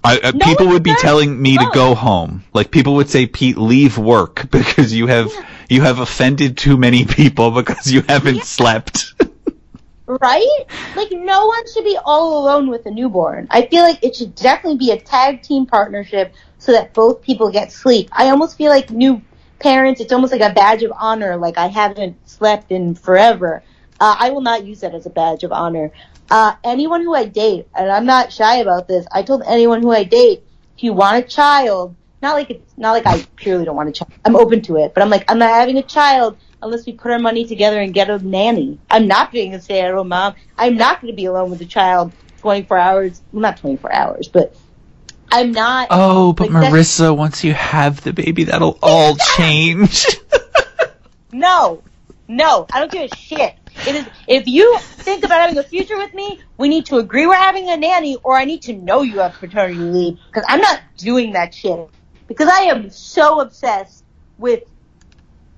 [0.03, 2.43] I, uh, No people would be telling me to go home.
[2.53, 5.33] Like people would say, Pete, leave work because you have
[5.69, 8.43] you have offended too many people because you haven't Yeah.
[8.43, 9.13] slept.
[10.09, 10.65] Right?
[10.95, 13.47] Like no one should be all alone with a newborn.
[13.51, 17.51] I feel like it should definitely be a tag team partnership so that both people
[17.51, 18.09] get sleep.
[18.11, 19.21] I almost feel like new
[19.59, 23.61] parents, it's almost like a badge of honor, like I haven't slept in forever.
[23.99, 25.91] Uh, I will not use that as a badge of honor.
[26.31, 29.91] Uh, anyone who I date, and I'm not shy about this, I told anyone who
[29.91, 30.43] I date,
[30.75, 33.91] if you want a child, not like it's not like I purely don't want a
[33.91, 34.11] child.
[34.25, 37.11] I'm open to it, but I'm like I'm not having a child unless we put
[37.11, 38.79] our money together and get a nanny.
[38.89, 40.35] I'm not being a stay-at-home mom.
[40.57, 43.21] I'm not going to be alone with a child 24 hours.
[43.31, 44.55] Well, not 24 hours, but
[45.31, 45.87] I'm not.
[45.91, 50.05] Oh, but Like, Marissa, once you have the baby, that'll all change.
[51.31, 51.83] No,
[52.27, 53.55] no, I don't give a shit.
[53.87, 57.27] It is if you think about having a future with me, we need to agree
[57.27, 60.59] we're having a nanny, or I need to know you have paternity leave because I'm
[60.59, 61.87] not doing that shit.
[62.27, 64.03] Because I am so obsessed
[64.37, 64.63] with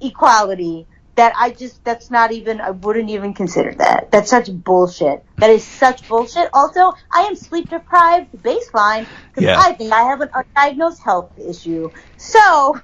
[0.01, 0.87] equality
[1.21, 4.09] that I just that's not even I wouldn't even consider that.
[4.11, 5.23] That's such bullshit.
[5.37, 6.49] That is such bullshit.
[6.51, 9.59] Also, I am sleep deprived baseline because Yeah.
[9.59, 11.91] I think I have an undiagnosed health issue.
[12.17, 12.81] So,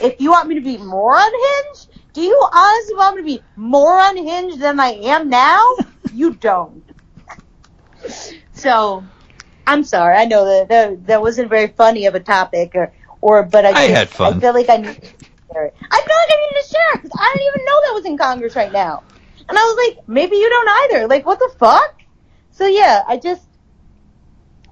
[0.00, 3.44] if you want me to be more unhinged, do you honestly want me to be
[3.56, 5.60] more unhinged than I am now?
[6.14, 6.84] you don't.
[8.52, 9.04] So,
[9.66, 10.16] I'm sorry.
[10.16, 13.70] I know that that, that wasn't very funny of a topic, or or but I,
[13.70, 14.34] I had fun.
[14.34, 14.78] I feel like I
[15.48, 15.74] need to share it.
[15.90, 18.18] I feel like I need to share because I didn't even know that was in
[18.18, 19.02] Congress right now,
[19.48, 21.06] and I was like, maybe you don't either.
[21.08, 21.94] Like, what the fuck?
[22.50, 23.46] So yeah, I just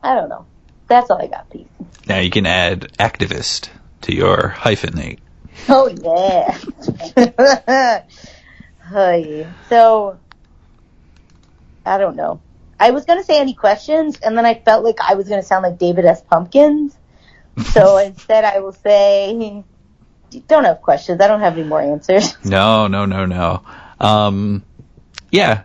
[0.02, 0.46] I don't know.
[0.88, 1.68] That's all I got, Pete.
[2.06, 3.70] now you can add activist
[4.02, 5.18] to your hyphenate.
[5.68, 6.58] Oh yeah.
[8.90, 9.46] Hey.
[9.70, 10.20] So
[11.86, 12.42] I don't know.
[12.78, 15.62] I was gonna say any questions, and then I felt like I was gonna sound
[15.62, 16.22] like David S.
[16.22, 16.94] Pumpkins.
[17.72, 19.64] So instead, I will say,
[20.40, 21.20] don't have questions.
[21.20, 22.36] I don't have any more answers.
[22.44, 23.62] No, no, no, no.
[24.00, 24.62] Um,
[25.30, 25.62] yeah,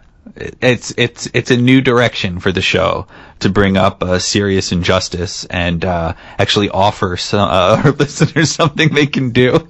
[0.61, 3.07] it's it's it's a new direction for the show
[3.39, 8.93] to bring up a serious injustice and uh, actually offer some, uh, our listeners something
[8.93, 9.67] they can do.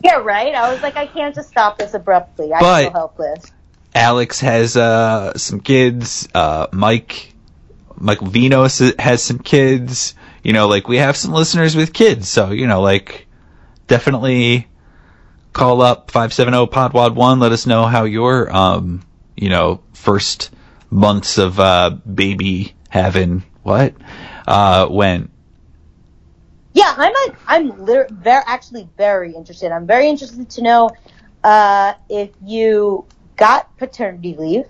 [0.00, 0.54] Yeah, right.
[0.54, 2.52] I was like, I can't just stop this abruptly.
[2.52, 3.52] I But- feel helpless.
[3.94, 6.26] Alex has uh, some kids.
[6.34, 7.34] Uh, Mike
[7.96, 10.14] Michael Vinos has some kids.
[10.42, 13.26] You know, like we have some listeners with kids, so you know, like
[13.92, 14.66] definitely
[15.52, 17.40] call up five seven zero podwad one.
[17.40, 19.02] Let us know how your um
[19.36, 20.50] you know first
[20.90, 23.92] months of uh baby having what
[24.48, 25.30] uh went.
[26.72, 28.08] Yeah, I'm like, I'm very,
[28.46, 29.72] actually very interested.
[29.72, 30.90] I'm very interested to know
[31.44, 33.04] uh, if you
[33.36, 34.64] got paternity leave,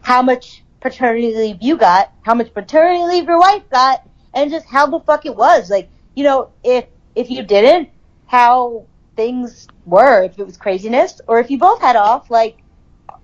[0.00, 4.64] how much paternity leave you got, how much paternity leave your wife got, and just
[4.64, 5.68] how the fuck it was.
[5.68, 7.90] Like, you know, if if you didn't,
[8.32, 12.56] how things were, if it was craziness, or if you both had off, like,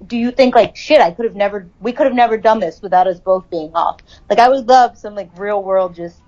[0.06, 1.00] do you think like shit?
[1.00, 4.00] I could have never, we could have never done this without us both being off.
[4.28, 6.20] Like, I would love some like real world just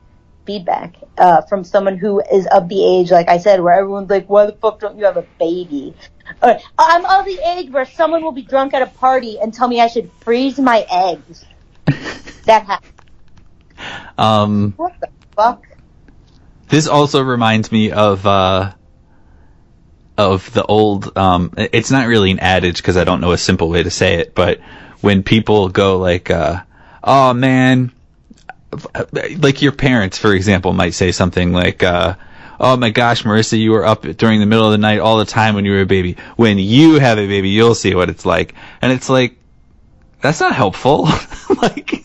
[0.46, 4.26] feedback uh, from someone who is of the age, like I said, where everyone's like,
[4.28, 5.94] "Why the fuck don't you have a baby?"
[6.42, 9.68] Or, I'm of the age where someone will be drunk at a party and tell
[9.68, 11.44] me I should freeze my eggs.
[12.46, 12.92] that happens.
[14.16, 15.69] Um, What the fuck?
[16.70, 18.72] This also reminds me of uh,
[20.16, 21.16] of the old.
[21.18, 24.14] Um, it's not really an adage because I don't know a simple way to say
[24.20, 24.60] it, but
[25.00, 26.62] when people go like, uh,
[27.02, 27.90] "Oh man,"
[29.38, 32.14] like your parents, for example, might say something like, uh,
[32.60, 35.24] "Oh my gosh, Marissa, you were up during the middle of the night all the
[35.24, 36.18] time when you were a baby.
[36.36, 39.36] When you have a baby, you'll see what it's like." And it's like,
[40.20, 41.08] that's not helpful.
[41.62, 42.04] like.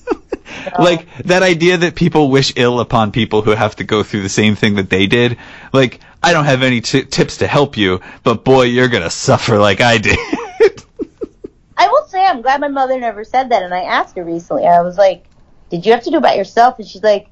[0.79, 4.29] Like that idea that people wish ill upon people who have to go through the
[4.29, 5.37] same thing that they did.
[5.71, 9.59] Like I don't have any t- tips to help you, but boy, you're gonna suffer
[9.59, 10.17] like I did.
[11.77, 14.65] I will say I'm glad my mother never said that, and I asked her recently.
[14.65, 15.25] I was like,
[15.69, 17.29] "Did you have to do it by yourself?" And she's like,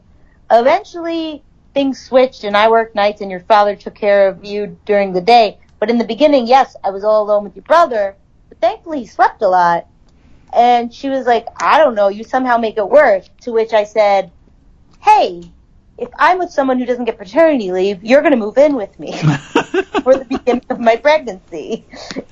[0.51, 1.43] "Eventually,
[1.73, 5.21] things switched, and I worked nights, and your father took care of you during the
[5.21, 5.57] day.
[5.79, 8.15] But in the beginning, yes, I was all alone with your brother.
[8.49, 9.87] But thankfully, he slept a lot."
[10.55, 12.09] And she was like, "I don't know.
[12.09, 14.31] You somehow make it work." To which I said,
[15.01, 15.51] "Hey."
[15.95, 18.99] If I'm with someone who doesn't get paternity leave, you're going to move in with
[18.99, 19.11] me
[20.01, 21.85] for the beginning of my pregnancy.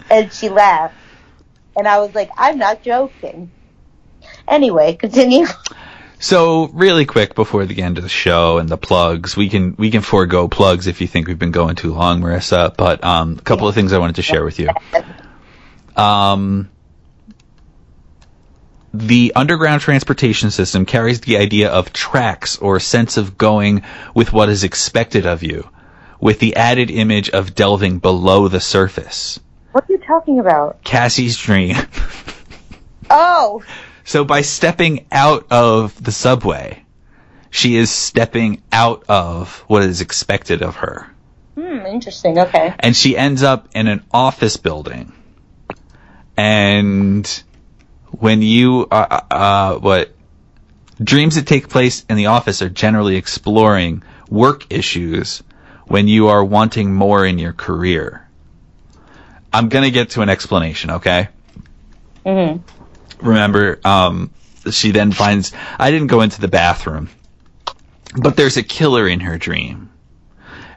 [0.10, 0.96] And she laughed.
[1.76, 3.52] And I was like, I'm not joking.
[4.48, 5.46] Anyway, continue.
[6.20, 9.92] so really quick before the end of the show and the plugs, we can we
[9.92, 12.76] can forego plugs if you think we've been going too long, Marissa.
[12.76, 14.70] But um, a couple of things I wanted to share with you.
[15.96, 16.70] Um,
[18.94, 23.84] the underground transportation system carries the idea of tracks or sense of going
[24.14, 25.70] with what is expected of you,
[26.20, 29.40] with the added image of delving below the surface.
[29.72, 30.84] What are you talking about?
[30.84, 31.76] Cassie's dream.
[33.14, 33.62] Oh,
[34.06, 36.86] so by stepping out of the subway,
[37.50, 41.08] she is stepping out of what is expected of her.
[41.56, 42.40] hmm, interesting.
[42.40, 42.74] Okay.
[42.80, 45.12] and she ends up in an office building.
[46.38, 47.44] And
[48.12, 50.14] when you uh, uh, what
[51.02, 55.44] dreams that take place in the office are generally exploring work issues
[55.86, 58.28] when you are wanting more in your career.
[59.54, 61.30] I'm gonna get to an explanation, okay?
[62.26, 62.58] hmm
[63.22, 64.32] remember, um,
[64.70, 67.10] she then finds, I didn't go into the bathroom,
[68.16, 69.90] but there's a killer in her dream.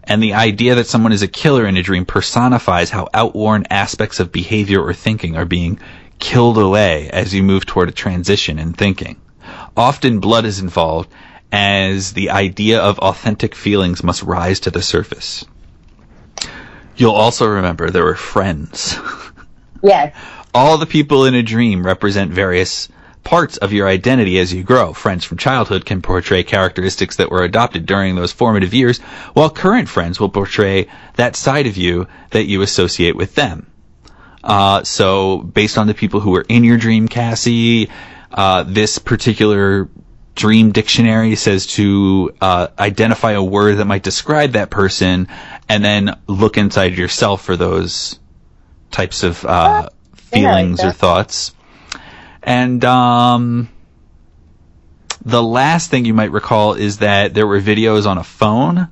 [0.05, 4.20] And the idea that someone is a killer in a dream personifies how outworn aspects
[4.20, 5.80] of behavior or thinking are being
[6.25, 9.20] killed away as you move toward a transition in thinking.
[9.77, 11.12] Often blood is involved
[11.53, 15.45] as the idea of authentic feelings must rise to the surface.
[16.97, 18.99] You'll also remember there were friends.
[19.87, 20.16] Yes.
[20.55, 22.89] All the people in a dream represent various
[23.22, 24.95] parts of your identity as you grow.
[24.95, 28.99] Friends from childhood can portray characteristics that were adopted during those formative years,
[29.35, 33.66] while current friends will portray that side of you that you associate with them.
[34.45, 37.88] Uh, so, based on the people who were in your dream, Cassie,
[38.30, 39.88] uh, this particular
[40.34, 45.28] dream dictionary says to uh, identify a word that might describe that person,
[45.66, 48.18] and then look inside yourself for those
[48.90, 51.55] types of uh, feelings or thoughts.
[52.42, 53.70] And um,
[55.24, 58.88] the last thing you might recall is that there were videos on a phone.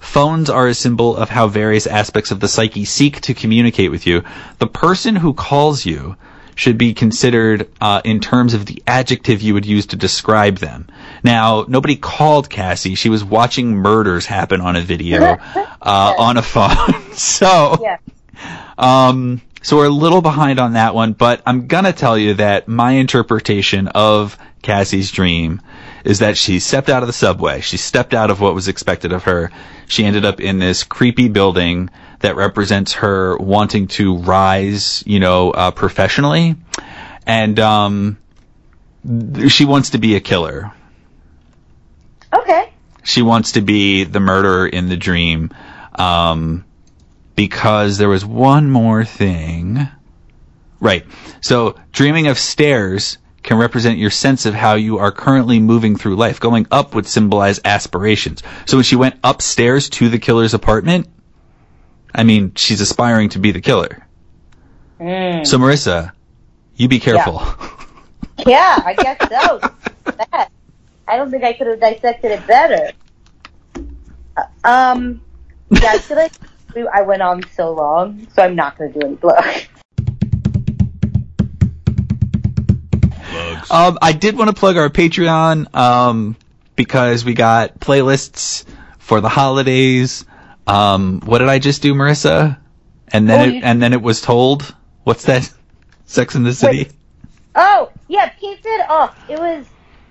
[0.00, 4.06] Phones are a symbol of how various aspects of the psyche seek to communicate with
[4.06, 4.22] you.
[4.58, 6.16] The person who calls you
[6.54, 10.88] should be considered uh, in terms of the adjective you would use to describe them.
[11.22, 12.96] Now, nobody called Cassie.
[12.96, 15.22] She was watching murders happen on a video
[15.82, 17.12] uh, on a phone.
[17.12, 17.98] so, Yeah.
[18.76, 22.66] um, so we're a little behind on that one, but I'm gonna tell you that
[22.68, 25.60] my interpretation of Cassie's dream
[26.04, 27.60] is that she stepped out of the subway.
[27.60, 29.50] She stepped out of what was expected of her.
[29.86, 31.90] She ended up in this creepy building
[32.20, 36.56] that represents her wanting to rise, you know, uh, professionally.
[37.26, 38.18] And, um,
[39.48, 40.72] she wants to be a killer.
[42.32, 42.72] Okay.
[43.04, 45.50] She wants to be the murderer in the dream.
[45.94, 46.64] Um,
[47.38, 49.86] because there was one more thing.
[50.80, 51.06] Right.
[51.40, 53.18] So, dreaming of stairs
[53.48, 56.38] can represent your sense of how you are currently moving through life.
[56.38, 58.42] Going up would symbolize aspirations.
[58.66, 61.08] So when she went upstairs to the killer's apartment,
[62.14, 64.06] I mean, she's aspiring to be the killer.
[65.00, 65.46] Mm.
[65.46, 66.12] So Marissa,
[66.76, 67.40] you be careful.
[68.46, 69.60] Yeah, I guess so.
[71.08, 72.92] I don't think I could have dissected it better.
[74.36, 75.22] Uh, Um,
[75.70, 76.32] yeah, I feel like
[76.92, 79.16] I went on so long, so I'm not going to do any
[83.38, 83.70] blog.
[83.70, 86.36] Um, I did want to plug our Patreon um,
[86.76, 88.64] because we got playlists
[88.98, 90.24] for the holidays.
[90.66, 92.58] Um, what did I just do, Marissa?
[93.08, 94.74] And then Oh, it, you- and then it was told.
[95.04, 95.50] What's that?
[96.06, 96.78] Sex in the City.
[96.78, 96.92] Wait.
[97.54, 98.80] Oh, yeah, Pete did.
[98.88, 99.66] Oh, it was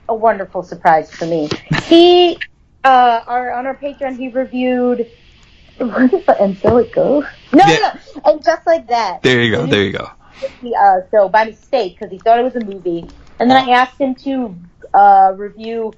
[0.10, 1.50] a wonderful surprise for me.
[1.84, 2.38] He,
[2.84, 5.10] uh, our, on our Patreon, he reviewed,
[5.78, 7.26] what is the, and so it goes?
[7.54, 7.78] No, Yeah.
[7.78, 9.22] no, no, and just like that.
[9.24, 9.66] There you go.
[9.66, 10.10] There you go.
[10.44, 13.10] Uh, so by mistake, because he thought it was a movie.
[13.40, 14.56] And then I asked him to,
[14.94, 15.94] uh, review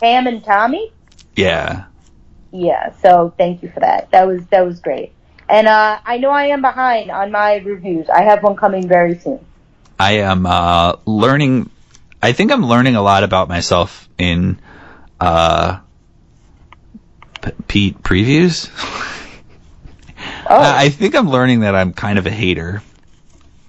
[0.00, 0.92] Pam and Tommy.
[1.34, 1.84] Yeah.
[2.50, 4.10] Yeah, so thank you for that.
[4.12, 5.12] That was, that was great.
[5.48, 8.08] And, uh, I know I am behind on my reviews.
[8.08, 9.44] I have one coming very soon.
[9.98, 11.70] I am uh, learning.
[12.22, 14.60] I think I'm learning a lot about myself in
[15.20, 15.80] uh,
[17.42, 18.70] p- Pete previews.
[20.48, 20.60] Oh.
[20.62, 22.82] I think I'm learning that I'm kind of a hater.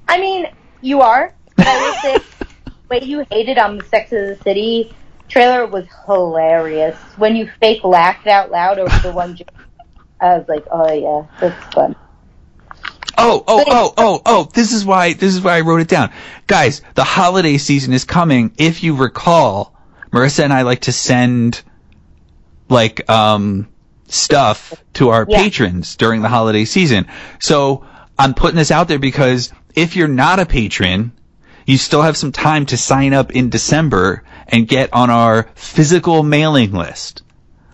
[0.08, 0.48] I mean,
[0.82, 1.36] you are.
[1.58, 2.18] But I will say,
[2.90, 4.94] the way you hated on the Sex of the City
[5.30, 7.00] trailer was hilarious.
[7.16, 9.48] When you fake laughed out loud over the one joke,
[10.22, 11.96] I was like, oh yeah, that's fun.
[13.18, 14.50] Oh, oh, oh, oh, oh!
[14.54, 15.14] This is why.
[15.14, 16.12] This is why I wrote it down,
[16.48, 16.82] guys.
[16.96, 18.54] The holiday season is coming.
[18.58, 19.76] If you recall,
[20.14, 21.64] Marissa and I like to send
[22.70, 23.70] like um
[24.08, 25.44] stuff to our Yeah.
[25.44, 27.08] patrons during the holiday season.
[27.40, 27.86] So
[28.18, 31.12] I'm putting this out there because if you're not a patron,
[31.66, 36.24] you still have some time to sign up in December and get on our physical
[36.24, 37.22] mailing list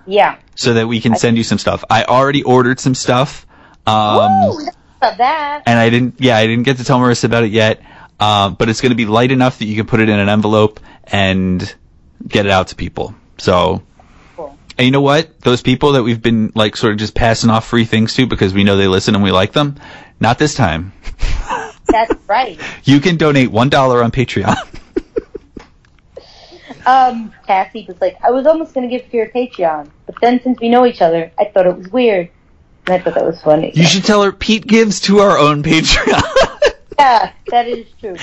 [0.06, 0.36] Yeah.
[0.56, 1.84] so that we can send you some stuff.
[1.90, 3.46] I already ordered some stuff.
[3.88, 4.66] Um, Woo!
[5.02, 5.64] That.
[5.66, 7.82] and I didn't, yeah, I didn't get to tell Marissa about it yet.
[8.20, 10.30] Um, but it's going to be light enough that you can put it in an
[10.30, 11.62] envelope and
[12.26, 13.14] get it out to people.
[13.38, 13.84] So,
[14.38, 14.58] Cool.
[14.78, 15.42] and you know what?
[15.42, 18.54] Those people that we've been like sort of just passing off free things to because
[18.54, 19.76] we know they listen and we like them,
[20.22, 20.94] not this time.
[21.88, 22.60] That's right.
[22.84, 24.55] You can donate one dollar on Patreon.
[26.85, 30.41] Um, Cassie was like, I was almost going to give to your Patreon, but then
[30.43, 32.30] since we know each other, I thought it was weird.
[32.85, 33.72] And I thought that was funny.
[33.73, 36.22] You should tell her Pete gives to our own Patreon.
[36.99, 38.15] Yeah, that is true.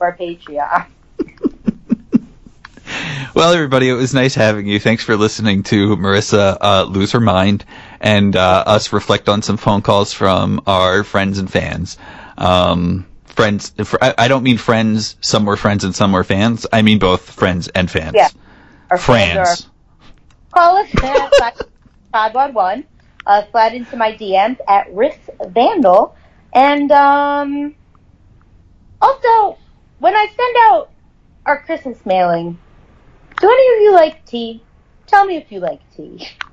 [0.00, 0.86] Our Patreon.
[3.34, 4.78] well, everybody, it was nice having you.
[4.78, 7.64] Thanks for listening to Marissa uh, lose her mind
[8.04, 11.96] and uh, us reflect on some phone calls from our friends and fans.
[12.36, 15.16] Um, friends, I I don't mean friends.
[15.22, 16.66] Some were friends and some were fans.
[16.70, 18.12] I mean both friends and fans.
[18.14, 18.28] Yeah.
[18.90, 19.68] Our Friends.
[20.52, 21.60] call us at
[22.12, 22.84] Pod One.
[23.26, 25.16] Uh, slide into my DMs at Riss
[25.48, 26.14] Vandal,
[26.52, 27.74] and um,
[29.00, 29.56] also
[29.98, 30.90] when I send out
[31.46, 32.58] our Christmas mailing,
[33.40, 34.62] do any of you like tea?
[35.06, 36.28] Tell me if you like tea.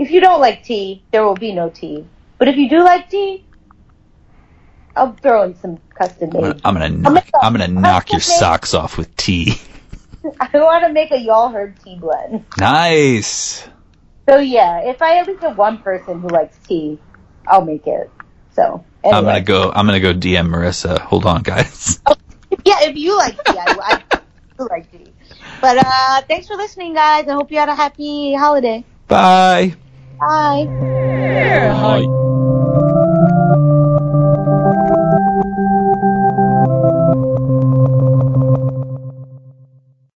[0.00, 2.06] If you don't like tea, there will be no tea.
[2.38, 3.44] But if you do like tea,
[4.96, 8.72] I'll throw in some custom I'm gonna, I'm gonna, knock, I'm gonna knock your socks
[8.72, 9.60] off with tea.
[10.40, 12.46] I want to make a y'all herb tea blend.
[12.58, 13.68] Nice.
[14.26, 16.98] So yeah, if I at least have one person who likes tea,
[17.46, 18.10] I'll make it.
[18.54, 19.70] So I'm gonna go.
[19.70, 20.98] I'm gonna go DM Marissa.
[20.98, 22.00] Hold on, guys.
[22.64, 24.20] Yeah, if you like tea, I, I
[24.58, 25.12] do like tea.
[25.60, 27.28] But uh, thanks for listening, guys.
[27.28, 28.84] I hope you had a happy holiday.
[29.06, 29.76] Bye.
[30.20, 30.66] Bye.
[31.80, 33.06] Bye.